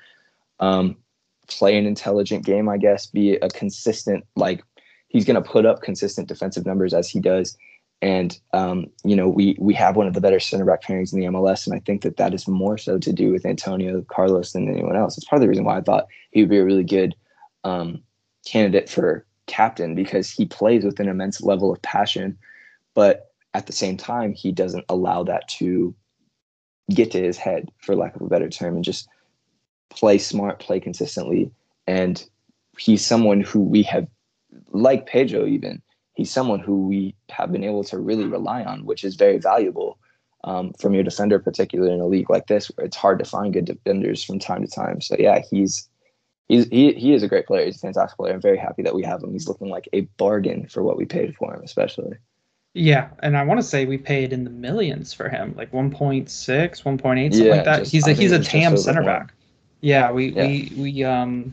[0.60, 0.96] um,
[1.48, 4.64] play an intelligent game, I guess, be a consistent like
[5.08, 7.58] he's going to put up consistent defensive numbers as he does.
[8.00, 11.20] And um, you know, we we have one of the better center back pairings in
[11.20, 14.52] the MLS, and I think that that is more so to do with Antonio Carlos
[14.52, 15.18] than anyone else.
[15.18, 17.14] It's part of the reason why I thought he would be a really good
[17.62, 18.02] um,
[18.46, 22.38] candidate for captain because he plays with an immense level of passion,
[22.94, 25.94] but at the same time, he doesn't allow that to
[26.90, 29.08] get to his head, for lack of a better term, and just
[29.90, 31.50] play smart, play consistently.
[31.86, 32.24] And
[32.78, 34.06] he's someone who we have,
[34.70, 35.82] like Pedro, even,
[36.14, 39.98] he's someone who we have been able to really rely on, which is very valuable
[40.44, 43.54] um, from your defender, particularly in a league like this, where it's hard to find
[43.54, 45.00] good defenders from time to time.
[45.00, 45.88] So, yeah, he's
[46.48, 47.64] he's he he is a great player.
[47.66, 48.34] He's a fantastic player.
[48.34, 49.32] I'm very happy that we have him.
[49.32, 52.16] He's looking like a bargain for what we paid for him, especially.
[52.74, 56.26] Yeah, and I want to say we paid in the millions for him, like 1.6,
[56.26, 57.78] 1.8, something yeah, like that.
[57.80, 59.32] Just, he's a he's a TAM center back.
[59.80, 60.46] Yeah, we yeah.
[60.46, 61.52] we we um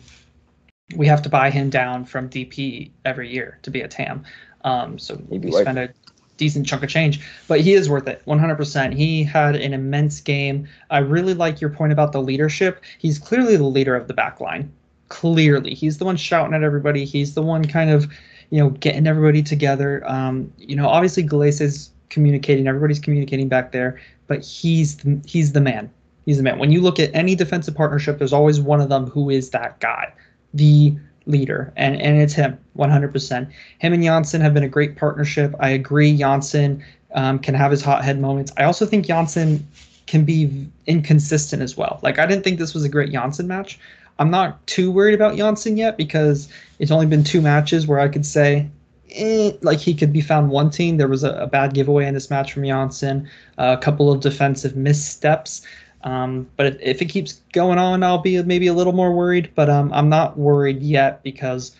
[0.96, 4.26] we have to buy him down from DP every year to be a TAM.
[4.66, 5.90] Um, so we spend a
[6.38, 8.94] decent chunk of change, but he is worth it 100%.
[8.94, 10.68] He had an immense game.
[10.90, 12.82] I really like your point about the leadership.
[12.98, 14.72] He's clearly the leader of the back line
[15.10, 18.12] clearly he's the one shouting at everybody he's the one kind of
[18.50, 23.72] you know getting everybody together um, you know obviously Gallese is communicating everybody's communicating back
[23.72, 25.90] there but he's the, he's the man
[26.26, 29.08] he's the man when you look at any defensive partnership there's always one of them
[29.08, 30.14] who is that guy
[30.54, 33.52] the leader, and, and it's him 100%.
[33.80, 35.54] Him and Jansson have been a great partnership.
[35.60, 38.52] I agree, Jansson um, can have his hothead moments.
[38.58, 39.64] I also think Jansson
[40.06, 42.00] can be inconsistent as well.
[42.04, 43.80] Like, I didn't think this was a great Jansson match.
[44.20, 46.50] I'm not too worried about Jansson yet because
[46.80, 48.70] it's only been two matches where I could say,
[49.12, 50.98] eh, like he could be found wanting.
[50.98, 54.22] There was a, a bad giveaway in this match from Jansson, uh, a couple of
[54.22, 55.62] defensive missteps.
[56.04, 59.52] Um, but if it keeps going on, I'll be maybe a little more worried.
[59.56, 61.76] But um, I'm not worried yet because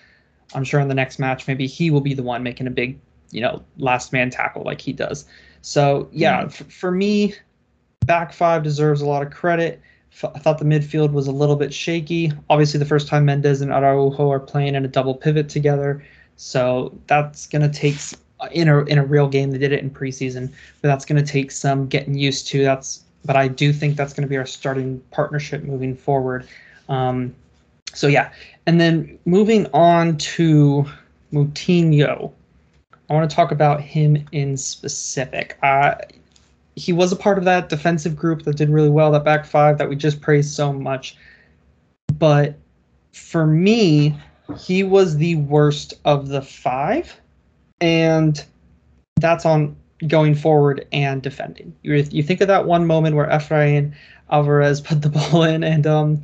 [0.56, 3.00] I'm sure in the next match maybe he will be the one making a big,
[3.32, 5.26] you know, last man tackle like he does.
[5.62, 6.46] So yeah, mm.
[6.46, 7.36] f- for me,
[8.06, 9.82] back five deserves a lot of credit.
[10.24, 12.32] I thought the midfield was a little bit shaky.
[12.50, 16.04] Obviously, the first time Mendez and Araujo are playing in a double pivot together,
[16.38, 17.98] so that's gonna take
[18.52, 19.52] in a in a real game.
[19.52, 22.64] They did it in preseason, but that's gonna take some getting used to.
[22.64, 26.48] That's but I do think that's going to be our starting partnership moving forward.
[26.90, 27.34] Um,
[27.94, 28.32] so yeah,
[28.66, 30.86] and then moving on to
[31.32, 32.32] Moutinho,
[33.10, 35.58] I want to talk about him in specific.
[35.62, 35.96] Uh,
[36.76, 39.78] he was a part of that defensive group that did really well, that back five
[39.78, 41.16] that we just praised so much.
[42.18, 42.58] But
[43.12, 44.18] for me,
[44.58, 47.20] he was the worst of the five,
[47.80, 48.44] and
[49.20, 49.76] that's on
[50.08, 51.74] going forward and defending.
[51.84, 53.94] You, you think of that one moment where Efrain
[54.32, 56.22] Alvarez put the ball in and um,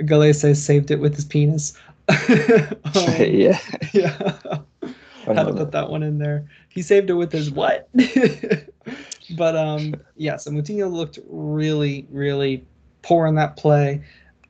[0.00, 1.74] Gallese saved it with his penis.
[2.08, 2.16] um,
[3.18, 3.58] yeah.
[3.92, 4.60] Yeah.
[5.26, 6.48] Had to put that one in there.
[6.70, 7.88] He saved it with his what?
[9.36, 12.64] But um, yeah, so Moutinho looked really, really
[13.02, 14.02] poor in that play.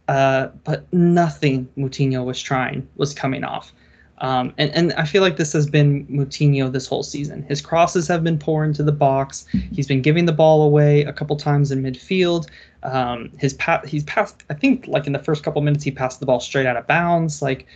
[0.08, 3.72] Uh, but nothing Moutinho was trying was coming off.
[4.20, 7.44] Um, and, and I feel like this has been Moutinho this whole season.
[7.44, 9.44] His crosses have been poor into the box.
[9.72, 12.48] He's been giving the ball away a couple times in midfield.
[12.82, 14.42] Um, his pa- he's passed.
[14.50, 16.86] I think like in the first couple minutes he passed the ball straight out of
[16.86, 17.42] bounds.
[17.42, 17.66] Like,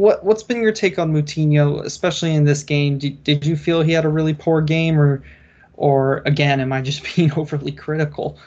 [0.00, 2.98] what what's been your take on Moutinho, especially in this game?
[2.98, 5.22] Did, did you feel he had a really poor game, or
[5.74, 8.38] or again, am I just being overly critical?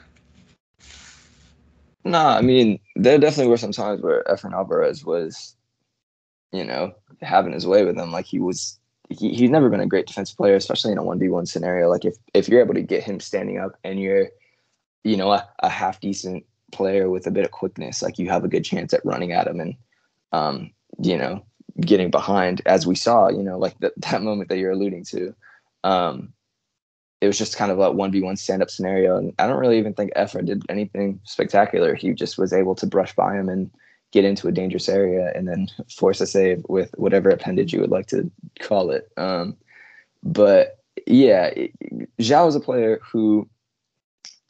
[2.06, 5.56] Nah, I mean there definitely were some times where Efrain Alvarez was
[6.54, 8.12] you know, having his way with him.
[8.12, 11.20] Like he was, he, he's never been a great defensive player, especially in a one
[11.20, 11.90] v one scenario.
[11.90, 14.30] Like if if you're able to get him standing up and you're,
[15.04, 18.46] you know, a, a half decent player with a bit of quickness, like you have
[18.46, 19.76] a good chance at running at him and,
[20.32, 21.44] um, you know,
[21.82, 23.30] getting behind as we saw.
[23.30, 25.36] You know, like that that moment that you're alluding to.
[25.84, 26.34] Um,
[27.22, 29.60] it was just kind of a one v one stand up scenario, and I don't
[29.60, 31.96] really even think Efra did anything spectacular.
[31.96, 33.72] He just was able to brush by him and
[34.12, 37.90] get into a dangerous area and then force a save with whatever appendage you would
[37.90, 38.30] like to
[38.60, 39.12] call it.
[39.18, 39.58] Um,
[40.22, 41.52] but yeah,
[42.20, 43.50] João is a player who,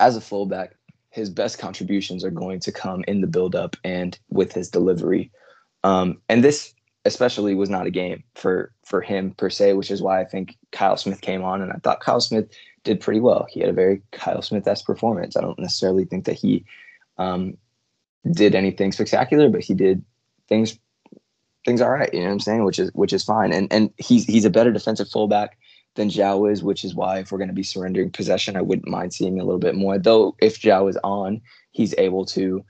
[0.01, 0.75] as a fullback,
[1.11, 5.31] his best contributions are going to come in the build-up and with his delivery.
[5.83, 6.73] Um, and this
[7.05, 10.57] especially was not a game for for him per se, which is why I think
[10.71, 12.49] Kyle Smith came on, and I thought Kyle Smith
[12.83, 13.47] did pretty well.
[13.49, 15.35] He had a very Kyle Smith-esque performance.
[15.35, 16.65] I don't necessarily think that he
[17.17, 17.57] um,
[18.31, 20.03] did anything spectacular, but he did
[20.47, 20.77] things
[21.65, 22.13] things all right.
[22.13, 22.63] You know what I'm saying?
[22.63, 23.53] Which is which is fine.
[23.53, 25.57] And and he's he's a better defensive fullback
[25.95, 28.87] than João is, which is why if we're going to be surrendering possession, I wouldn't
[28.87, 29.97] mind seeing a little bit more.
[29.97, 31.41] Though if João is on,
[31.71, 32.63] he's able to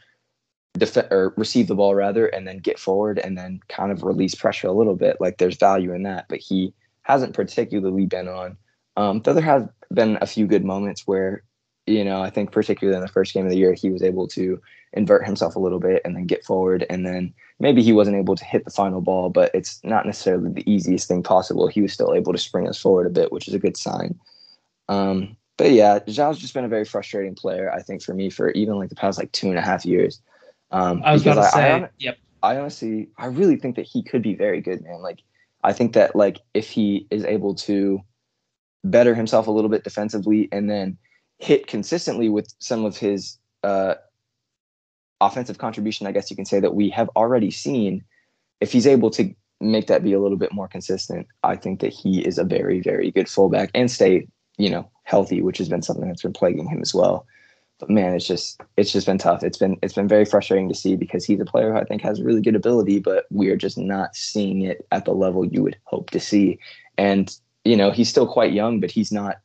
[0.78, 4.36] defend or receive the ball rather, and then get forward and then kind of release
[4.36, 5.18] pressure a little bit.
[5.20, 8.58] Like there's value in that, but he hasn't particularly been on.
[8.96, 11.44] Um, though there have been a few good moments where,
[11.88, 14.28] you know, I think particularly in the first game of the year, he was able
[14.30, 14.62] to
[14.94, 18.36] invert himself a little bit and then get forward and then maybe he wasn't able
[18.36, 21.92] to hit the final ball but it's not necessarily the easiest thing possible he was
[21.92, 24.18] still able to spring us forward a bit which is a good sign
[24.90, 28.52] um, but yeah João's just been a very frustrating player I think for me for
[28.52, 30.22] even like the past like two and a half years
[30.74, 34.04] um, I was about to say I, yep I honestly I really think that he
[34.04, 35.20] could be very good man like
[35.64, 38.02] I think that like if he is able to
[38.84, 40.98] better himself a little bit defensively and then
[41.38, 43.96] hit consistently with some of his uh,
[45.22, 48.04] offensive contribution, I guess you can say that we have already seen,
[48.60, 51.94] if he's able to make that be a little bit more consistent, I think that
[51.94, 55.82] he is a very, very good fullback and stay, you know, healthy, which has been
[55.82, 57.26] something that's been plaguing him as well.
[57.80, 59.44] But man, it's just it's just been tough.
[59.44, 62.02] It's been it's been very frustrating to see because he's a player who I think
[62.02, 65.64] has really good ability, but we are just not seeing it at the level you
[65.64, 66.60] would hope to see.
[66.98, 69.38] And you know, he's still quite young, but he's not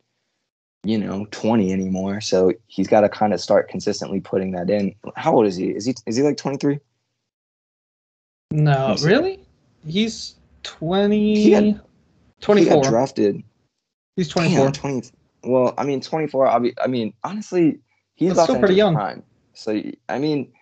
[0.85, 2.21] you know 20 anymore.
[2.21, 4.95] So he's got to kind of start consistently putting that in.
[5.17, 5.71] How old is he?
[5.71, 6.79] Is he is he like 23
[8.51, 9.41] no really?
[9.87, 11.81] He's 20 he got,
[12.41, 13.43] 24 he got drafted.
[14.17, 15.11] He's 24 Damn, 20
[15.45, 17.79] well i mean 24 i mean, I mean honestly
[18.19, 19.23] he's That's about still pretty young prime.
[19.55, 20.53] so i mean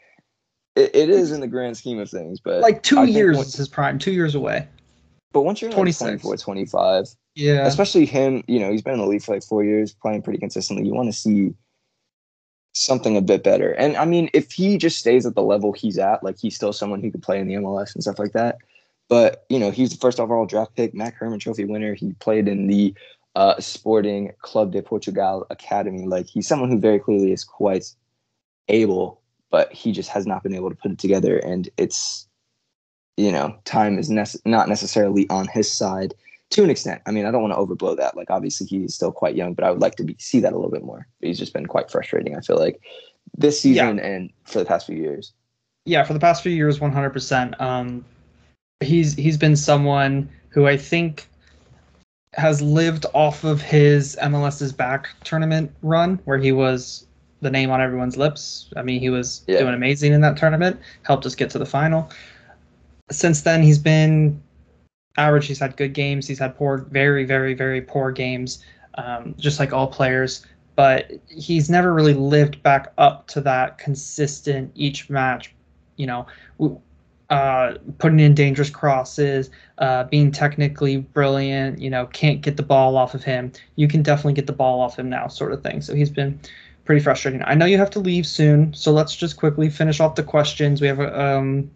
[0.77, 3.49] it, it is in the grand scheme of things, but Like two I years once-
[3.49, 3.99] is his prime.
[3.99, 4.69] Two years away.
[5.33, 7.67] But once you're like 24, 25, Yeah.
[7.67, 10.39] especially him, you know, he's been in the league for like four years, playing pretty
[10.39, 10.87] consistently.
[10.87, 11.55] You want to see
[12.75, 13.73] something a bit better.
[13.73, 16.73] And I mean, if he just stays at the level he's at, like he's still
[16.75, 18.59] someone who could play in the MLS and stuff like that.
[19.09, 21.95] But you know, he's the first overall draft pick, MAC Hermann Trophy winner.
[21.95, 22.95] He played in the
[23.37, 26.07] uh, Sporting Club de Portugal Academy.
[26.07, 27.95] Like he's someone who very clearly is quite
[28.69, 29.21] able,
[29.51, 31.39] but he just has not been able to put it together.
[31.39, 32.27] And it's
[33.17, 36.15] you know, time is nece- not necessarily on his side
[36.51, 37.03] to an extent.
[37.07, 38.17] I mean, I don't want to overblow that.
[38.17, 40.57] Like, obviously, he's still quite young, but I would like to be, see that a
[40.57, 41.07] little bit more.
[41.21, 42.37] But he's just been quite frustrating.
[42.37, 42.81] I feel like
[43.37, 45.33] this season and for the past few years.
[45.85, 47.61] yeah, for the past few years, 100%.
[47.61, 48.05] Um,
[48.81, 51.29] he's he's been someone who I think
[52.37, 57.07] has lived off of his MLS's back tournament run, where he was
[57.41, 58.71] the name on everyone's lips.
[58.77, 59.61] I mean, he was Yeah.
[59.61, 62.11] doing amazing in that tournament, helped us get to the final.
[63.11, 64.41] Since then, he's been
[65.17, 65.47] average.
[65.47, 66.27] He's had good games.
[66.27, 68.63] He's had poor, very, very, very poor games,
[68.97, 70.45] um, just like all players.
[70.75, 75.55] But he's never really lived back up to that consistent each match.
[75.97, 76.27] You know,
[77.31, 81.81] uh, putting in dangerous crosses, uh, being technically brilliant.
[81.81, 83.53] You know, can't get the ball off of him.
[83.77, 85.81] You can definitely get the ball off him now, sort of thing.
[85.81, 86.39] So he's been
[86.85, 87.43] pretty frustrating.
[87.45, 90.81] I know you have to leave soon, so let's just quickly finish off the questions.
[90.81, 91.71] We have um,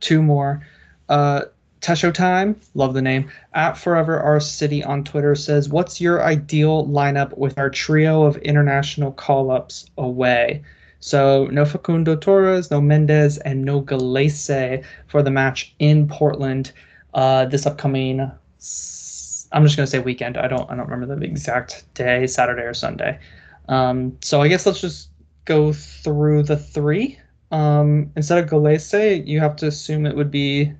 [0.00, 0.66] two more.
[1.08, 1.42] Uh,
[1.80, 3.30] Tesho Time, love the name.
[3.54, 8.36] At Forever Our City on Twitter says, "What's your ideal lineup with our trio of
[8.38, 10.62] international call-ups away?"
[11.06, 16.72] So no Facundo Torres, no Mendez, and no Gallese for the match in Portland
[17.14, 18.18] uh, this upcoming.
[18.18, 20.36] I'm just gonna say weekend.
[20.36, 23.20] I don't I don't remember the exact day, Saturday or Sunday.
[23.68, 25.10] Um, so I guess let's just
[25.44, 27.20] go through the three.
[27.52, 30.72] Um, instead of Gallese, you have to assume it would be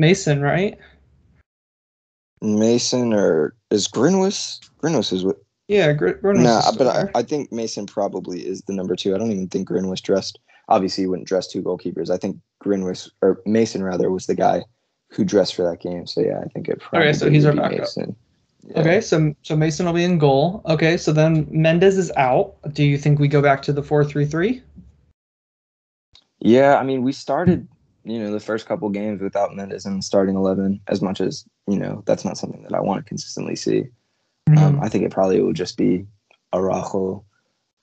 [0.00, 0.78] Mason, right?
[2.40, 4.60] Mason or is Grinwis?
[4.82, 5.36] Grinwis is what?
[5.68, 7.18] Yeah, Gr- Bruno's No, but I.
[7.18, 9.14] I think Mason probably is the number two.
[9.14, 10.38] I don't even think Grinwis dressed.
[10.68, 12.10] Obviously, he wouldn't dress two goalkeepers.
[12.10, 14.64] I think Grinwis or Mason rather was the guy
[15.10, 16.06] who dressed for that game.
[16.06, 17.80] So yeah, I think it probably Okay, so he's our backup.
[17.80, 18.16] Mason.
[18.66, 18.80] Yeah.
[18.80, 20.62] Okay, so so Mason will be in goal.
[20.66, 22.56] Okay, so then Mendez is out.
[22.72, 24.62] Do you think we go back to the four three three?
[26.40, 27.66] Yeah, I mean, we started,
[28.04, 30.80] you know, the first couple games without Mendez in starting eleven.
[30.88, 33.88] As much as you know, that's not something that I want to consistently see.
[34.48, 34.64] Mm-hmm.
[34.64, 36.06] Um, I think it probably will just be
[36.54, 37.24] Araujo,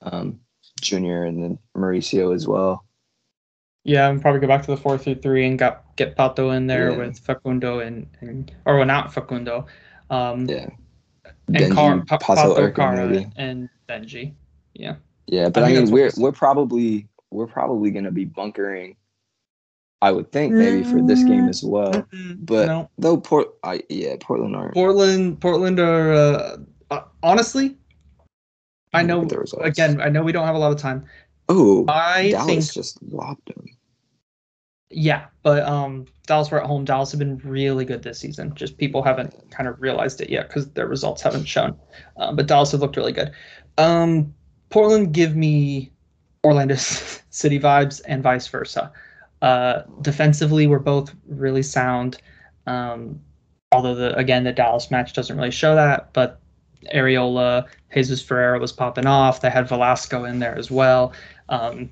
[0.02, 0.40] um,
[0.80, 2.84] Junior, and then Mauricio as well.
[3.84, 6.66] Yeah, and probably go back to the four three three and got get Pato in
[6.66, 6.96] there Yeah.
[6.98, 9.66] with Facundo and, and or well, not Facundo,
[10.10, 10.70] um, Yeah,
[11.46, 14.34] and Benji, Car, Pa- Pato Kara and Benji.
[14.74, 14.96] Yeah,
[15.28, 18.96] Yeah, but I I, mean, we're we're probably we're probably going to be bunkering.
[20.02, 21.92] I would think maybe for this game as well.
[21.92, 24.74] Mm-mm, But no, though Port, I yeah, Portland aren't.
[24.74, 26.56] Portland, Portland are uh,
[26.90, 27.76] uh, honestly.
[28.92, 29.16] I know.
[29.16, 29.66] Look at the results.
[29.66, 31.04] Again, I know we don't have a lot of time.
[31.48, 33.66] Oh, I Dallas think just lobbed them.
[34.90, 36.84] Yeah, but um, Dallas were at home.
[36.84, 38.54] Dallas have been really good this season.
[38.54, 41.76] Just people haven't kind of realized it yet because their results haven't shown.
[42.18, 43.32] Um, but Dallas have looked really good.
[43.78, 44.34] Um,
[44.70, 45.92] Portland give me
[46.44, 46.74] Orlando
[47.30, 48.92] City vibes and vice versa.
[49.42, 52.18] Uh, defensively, we're both really sound.
[52.66, 53.20] Um,
[53.72, 56.40] although the again the Dallas match doesn't really show that, but
[56.94, 59.40] Arriola, Jesus Ferreira was popping off.
[59.40, 61.12] They had Velasco in there as well.
[61.48, 61.90] Um,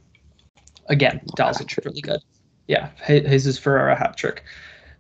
[0.88, 1.84] again, Dallas Hat-trick.
[1.84, 2.20] really good.
[2.68, 4.42] Yeah, Je- Jesus Ferreira hat trick.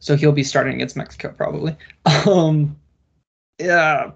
[0.00, 1.76] So he'll be starting against Mexico probably.
[2.26, 2.76] Um,
[3.58, 4.10] yeah,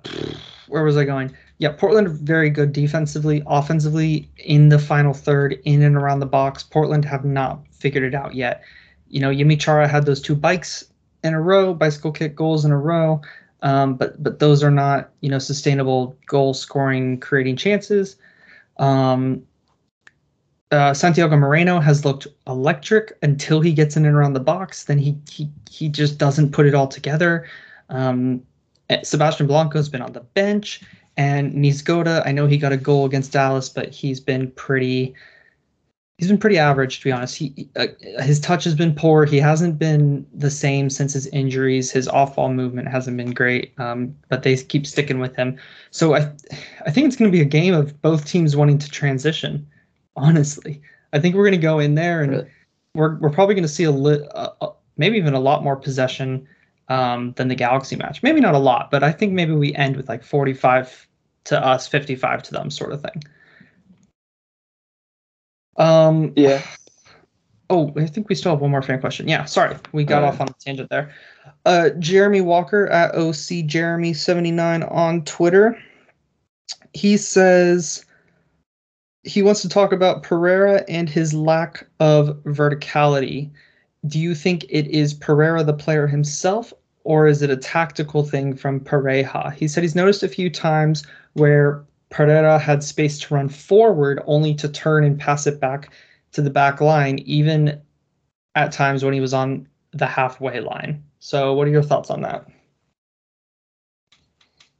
[0.66, 1.34] where was I going?
[1.58, 6.62] Yeah, Portland very good defensively, offensively in the final third, in and around the box.
[6.62, 8.62] Portland have not figured it out yet.
[9.08, 10.84] You know, Yimmi Chará had those two bikes
[11.24, 13.20] in a row, bicycle kick goals in a row,
[13.62, 18.16] um, but but those are not you know sustainable goal scoring, creating chances.
[18.78, 19.42] Um,
[20.70, 24.84] uh, Santiago Moreno has looked electric until he gets in and around the box.
[24.84, 27.46] Then he he he just doesn't put it all together.
[27.88, 28.42] Um,
[28.90, 30.82] eh, Sebastian Blanco's been on the bench,
[31.16, 32.22] and Niezgoda.
[32.26, 35.14] I know he got a goal against Dallas, but he's been pretty.
[36.18, 37.36] He's been pretty average, to be honest.
[37.36, 37.86] He uh,
[38.20, 39.24] his touch has been poor.
[39.24, 41.92] He hasn't been the same since his injuries.
[41.92, 45.56] His off-ball movement hasn't been great, um, but they keep sticking with him.
[45.92, 46.32] So I,
[46.84, 49.64] I think it's going to be a game of both teams wanting to transition
[50.16, 50.82] honestly.
[51.12, 52.50] I think we're going to go in there and Really?
[52.94, 55.76] we're we're probably going to see a li- uh, uh, maybe even a lot more
[55.76, 56.46] possession
[56.88, 58.22] um, than the Galaxy match.
[58.22, 61.06] Maybe not a lot, but I think maybe we end with like 45
[61.44, 63.22] to us, 55 to them, sort of thing.
[65.78, 66.62] Um, Yeah,
[67.70, 69.28] oh, I think we still have one more fan question.
[69.28, 71.12] Yeah, sorry, we got off on a tangent there.
[71.64, 75.78] Uh, Jeremy Walker at OC Jeremy seventy nine on Twitter.
[76.94, 78.04] He says
[79.24, 83.50] he wants to talk about Pereira and his lack of verticality.
[84.06, 86.72] Do you think it is Pereira the player himself,
[87.04, 89.52] or is it a tactical thing from Pareja?
[89.52, 91.04] He said he's noticed a few times
[91.34, 95.92] where Pereira had space to run forward only to turn and pass it back
[96.32, 97.80] to the back line, even
[98.54, 101.02] at times when he was on the halfway line.
[101.18, 102.46] So, what are your thoughts on that?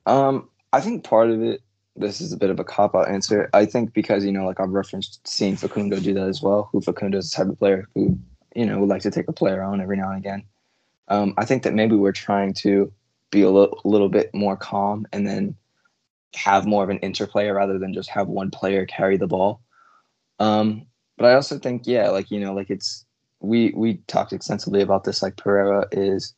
[0.06, 1.60] Um, I think part of it,
[1.96, 3.50] this is a bit of a cop out answer.
[3.52, 6.80] I think because, you know, like I've referenced seeing Facundo do that as well, who
[6.80, 8.18] Facundo is the type of player who,
[8.54, 10.44] you know, would like to take a player on every now and again.
[11.08, 12.92] Um, I think that maybe we're trying to
[13.30, 15.54] be a little, little bit more calm and then
[16.34, 19.60] have more of an interplay rather than just have one player carry the ball.
[20.38, 23.04] Um, but I also think, yeah, like you know, like it's
[23.40, 25.22] we we talked extensively about this.
[25.22, 26.34] Like Pereira is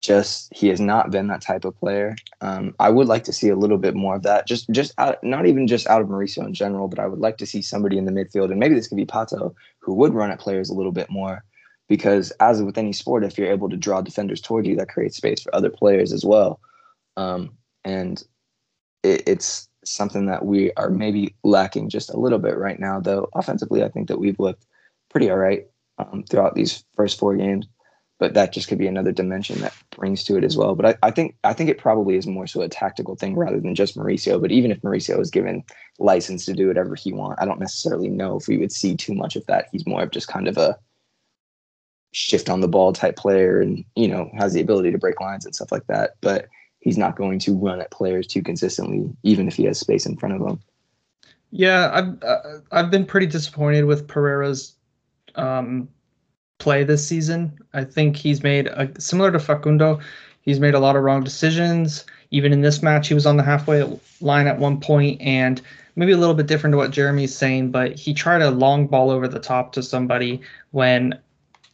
[0.00, 2.16] just he has not been that type of player.
[2.40, 4.46] Um, I would like to see a little bit more of that.
[4.46, 7.38] Just just out, not even just out of Mauricio in general, but I would like
[7.38, 10.30] to see somebody in the midfield, and maybe this could be Pato, who would run
[10.30, 11.44] at players a little bit more.
[11.88, 15.16] Because as with any sport, if you're able to draw defenders toward you, that creates
[15.16, 16.60] space for other players as well.
[17.16, 17.52] Um,
[17.84, 18.22] and
[19.02, 23.00] it, it's something that we are maybe lacking just a little bit right now.
[23.00, 24.66] Though offensively, I think that we've looked
[25.10, 25.66] pretty all right
[25.98, 27.66] um, throughout these first four games.
[28.18, 30.76] But that just could be another dimension that brings to it as well.
[30.76, 33.58] But I, I think I think it probably is more so a tactical thing rather
[33.58, 34.40] than just Mauricio.
[34.40, 35.64] But even if Mauricio is given
[35.98, 39.14] license to do whatever he wants, I don't necessarily know if we would see too
[39.14, 39.66] much of that.
[39.72, 40.78] He's more of just kind of a
[42.12, 45.44] shift on the ball type player and you know has the ability to break lines
[45.44, 46.12] and stuff like that.
[46.20, 46.46] But
[46.82, 50.16] he's not going to run at players too consistently, even if he has space in
[50.16, 50.60] front of him.
[51.50, 54.74] Yeah, I've uh, I've been pretty disappointed with Pereira's
[55.34, 55.88] um,
[56.58, 57.58] play this season.
[57.72, 60.00] I think he's made a, similar to Facundo.
[60.42, 62.04] He's made a lot of wrong decisions.
[62.30, 63.84] Even in this match, he was on the halfway
[64.20, 65.60] line at one point, and
[65.96, 69.10] maybe a little bit different to what Jeremy's saying, but he tried a long ball
[69.10, 71.18] over the top to somebody when,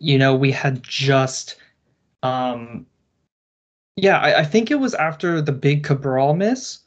[0.00, 1.54] you know, we had just
[2.24, 2.84] um,
[4.02, 6.78] yeah, I, I, think it was after the big Cabral miss,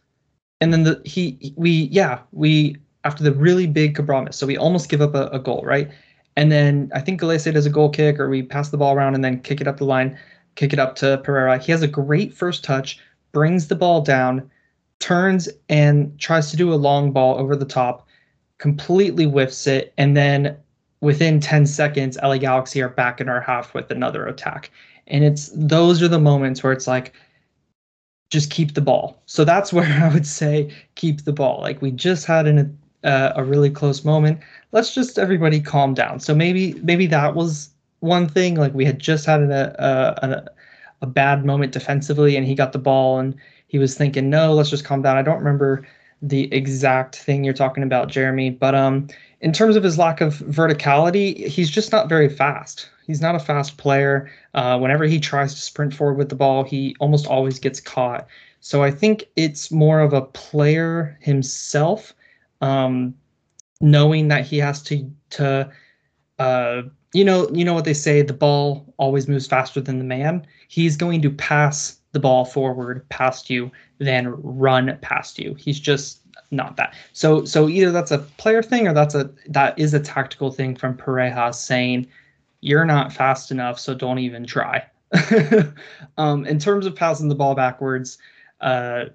[0.62, 4.57] and then the he we yeah we after the really big Cabral miss, so we
[4.57, 5.91] almost give up a, a goal, right?
[6.38, 9.16] And then I think Gallese does a goal kick, or we pass the ball around
[9.16, 10.18] and then kick it up the line,
[10.55, 11.57] kick it up to Pereira.
[11.57, 12.97] He has a great first touch,
[13.34, 14.49] brings the ball down,
[14.99, 18.07] turns and tries to do a long ball over the top,
[18.57, 20.55] completely whiffs it, and then
[21.01, 24.72] within 10 seconds, LA Galaxy are back in our half with another attack.
[25.12, 27.14] And it's those are the moments where it's like,
[28.32, 29.22] just keep the ball.
[29.28, 31.62] So that's where I would say keep the ball.
[31.62, 34.39] Like we just had an, uh, a really close moment.
[34.72, 36.20] Let's just everybody calm down.
[36.20, 38.55] So maybe maybe that was one thing.
[38.55, 40.49] Like we had just had a a,
[41.01, 43.36] a bad moment defensively, and he got the ball, and
[43.68, 45.18] he was thinking, no, let's just calm down.
[45.18, 45.86] I don't remember
[46.22, 49.07] the exact thing you're talking about, Jeremy, but um,
[49.41, 52.88] in terms of his lack of verticality, he's just not very fast.
[53.12, 54.32] He's not a fast player.
[54.53, 58.26] Uh, whenever he tries to sprint forward with the ball, he almost always gets caught.
[58.62, 62.14] So I think it's more of a player himself,
[62.62, 63.14] um,
[63.82, 65.70] knowing that he has to to
[66.39, 70.05] uh, you know you know what they say the ball always moves faster than the
[70.05, 70.47] man.
[70.70, 75.53] He's going to pass the ball forward past you, then run past you.
[75.55, 76.95] He's just not that.
[77.12, 80.78] So so either that's a player thing or that's a that is a tactical thing
[80.78, 82.07] from Pareja saying
[82.62, 84.86] you're not fast enough, so don't even try.
[86.18, 88.18] um, in terms of passing the ball backwards,
[88.62, 89.05] uh,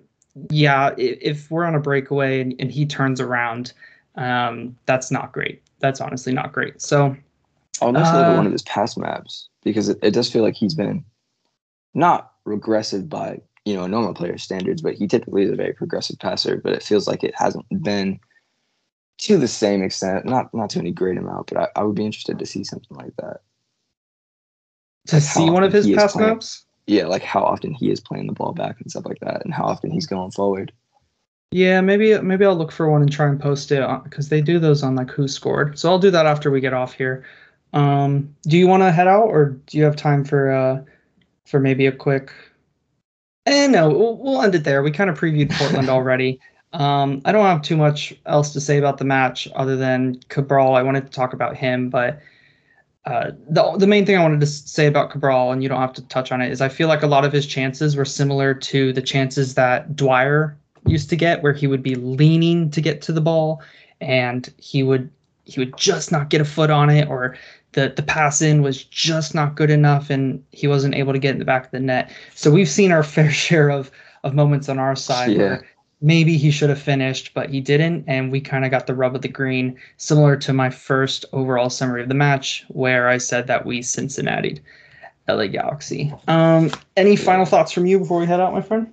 [0.50, 3.72] yeah, if, if, we're on a breakaway and, and he turns around,
[4.16, 5.62] um, that's not great.
[5.78, 6.82] That's honestly not great.
[6.82, 7.16] So
[7.80, 10.54] I'll next uh, look one of his pass maps because it, it does feel like
[10.54, 11.04] he's been
[11.94, 15.72] not regressive by you know a normal player standards, but he typically is a very
[15.72, 16.60] progressive passer.
[16.62, 18.20] But it feels like it hasn't been
[19.18, 22.04] to the same extent, not not to any great amount, but I, I would be
[22.04, 23.40] interested to see something like that.
[25.08, 26.64] To like see one of his pass maps?
[26.86, 29.52] Yeah, like how often he is playing the ball back and stuff like that, and
[29.54, 30.72] how often he's going forward.
[31.52, 34.58] Yeah, maybe maybe I'll look for one and try and post it because they do
[34.58, 35.78] those on like who scored.
[35.78, 37.24] So I'll do that after we get off here.
[37.72, 40.82] Um, do you want to head out, or do you have time for uh,
[41.46, 42.32] for maybe a quick?
[43.46, 44.82] Eh, no, we'll, we'll end it there.
[44.82, 46.40] We kind of previewed Portland already.
[46.72, 50.74] Um, I don't have too much else to say about the match other than Cabral.
[50.74, 52.20] I wanted to talk about him, but
[53.06, 55.92] uh, the the main thing I wanted to say about Cabral, and you don't have
[55.94, 58.52] to touch on it, is I feel like a lot of his chances were similar
[58.52, 60.56] to the chances that Dwyer
[60.86, 63.62] used to get, where he would be leaning to get to the ball,
[64.00, 65.08] and he would
[65.44, 67.36] he would just not get a foot on it, or
[67.72, 71.30] the the pass in was just not good enough, and he wasn't able to get
[71.32, 72.10] in the back of the net.
[72.34, 73.90] So we've seen our fair share of
[74.24, 75.38] of moments on our side Yeah.
[75.38, 75.66] where
[76.00, 79.14] maybe he should have finished, but he didn't, and we kind of got the rub
[79.14, 83.46] of the green, similar to my first overall summary of the match, where I said
[83.46, 84.60] that we Cincinnati'd
[85.28, 86.12] LA Galaxy.
[86.28, 88.92] Um, any final thoughts from you before we head out, my friend?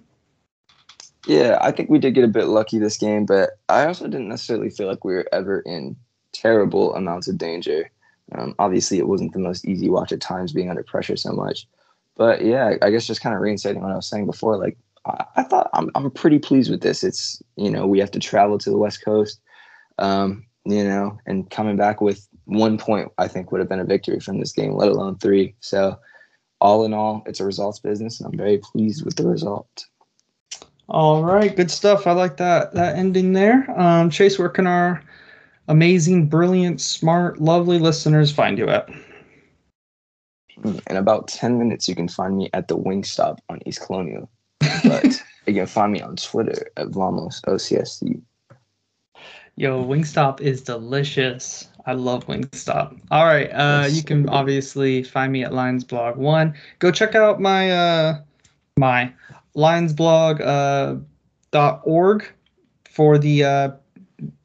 [1.27, 4.27] Yeah, I think we did get a bit lucky this game, but I also didn't
[4.27, 5.95] necessarily feel like we were ever in
[6.33, 7.89] terrible amounts of danger.
[8.33, 11.67] Um, obviously, it wasn't the most easy watch at times being under pressure so much.
[12.15, 15.25] But yeah, I guess just kind of reinstating what I was saying before, like I,
[15.37, 17.03] I thought I'm, I'm pretty pleased with this.
[17.03, 19.41] It's, you know, we have to travel to the West Coast,
[19.97, 23.85] um, you know, and coming back with one point, I think would have been a
[23.85, 25.55] victory from this game, let alone three.
[25.59, 25.97] So,
[26.61, 29.85] all in all, it's a results business, and I'm very pleased with the result.
[30.87, 32.07] All right, good stuff.
[32.07, 33.69] I like that that ending there.
[33.79, 35.03] Um, Chase, where can our
[35.67, 38.89] amazing, brilliant, smart, lovely listeners find you at?
[40.63, 44.29] In about 10 minutes, you can find me at the Wingstop on East Colonial.
[44.83, 48.21] But you can find me on Twitter at Vamos OCSC.
[49.55, 51.67] Yo, Wingstop is delicious.
[51.85, 52.99] I love Wingstop.
[53.11, 56.55] All right, uh, you can obviously find me at Lions Blog One.
[56.79, 58.21] Go check out my uh,
[58.77, 59.13] my
[59.53, 60.95] Lions Blog uh,
[61.51, 62.25] dot org
[62.89, 63.71] for the uh,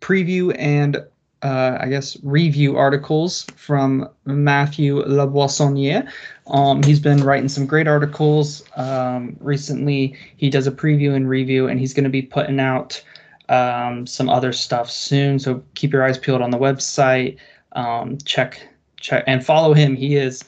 [0.00, 1.02] preview and
[1.43, 6.11] uh, I guess review articles from Matthew Laboissonnier.
[6.49, 10.16] Um, he's been writing some great articles um, recently.
[10.36, 13.03] He does a preview and review, and he's going to be putting out
[13.49, 15.39] um, some other stuff soon.
[15.39, 17.36] So keep your eyes peeled on the website.
[17.72, 18.61] Um, check
[19.01, 19.95] check and follow him.
[19.95, 20.45] He is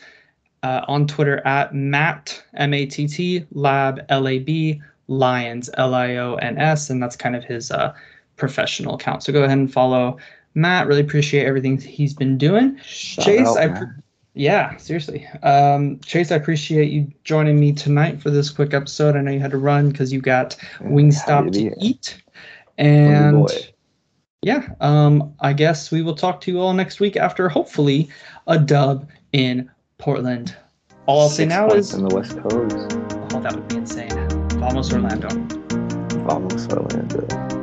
[0.62, 5.94] uh, on Twitter at Matt M A T T Lab L A B Lions L
[5.94, 7.94] I O N S, and that's kind of his uh,
[8.36, 9.22] professional account.
[9.22, 10.18] So go ahead and follow
[10.54, 10.86] Matt.
[10.86, 12.78] Really appreciate everything he's been doing.
[12.82, 13.86] Shout Chase, out, I pre-
[14.34, 15.26] yeah, seriously.
[15.42, 19.16] Um, Chase, I appreciate you joining me tonight for this quick episode.
[19.16, 22.22] I know you had to run because you got Wingstop to eat.
[22.78, 23.48] And
[24.42, 28.08] yeah, um, I guess we will talk to you all next week after hopefully
[28.46, 30.56] a dub in Portland.
[31.06, 32.96] All I'll say now is, in the West Coast.
[33.34, 34.10] oh, that would be insane.
[34.60, 35.28] Vamos Orlando.
[36.24, 37.59] Vamos Orlando.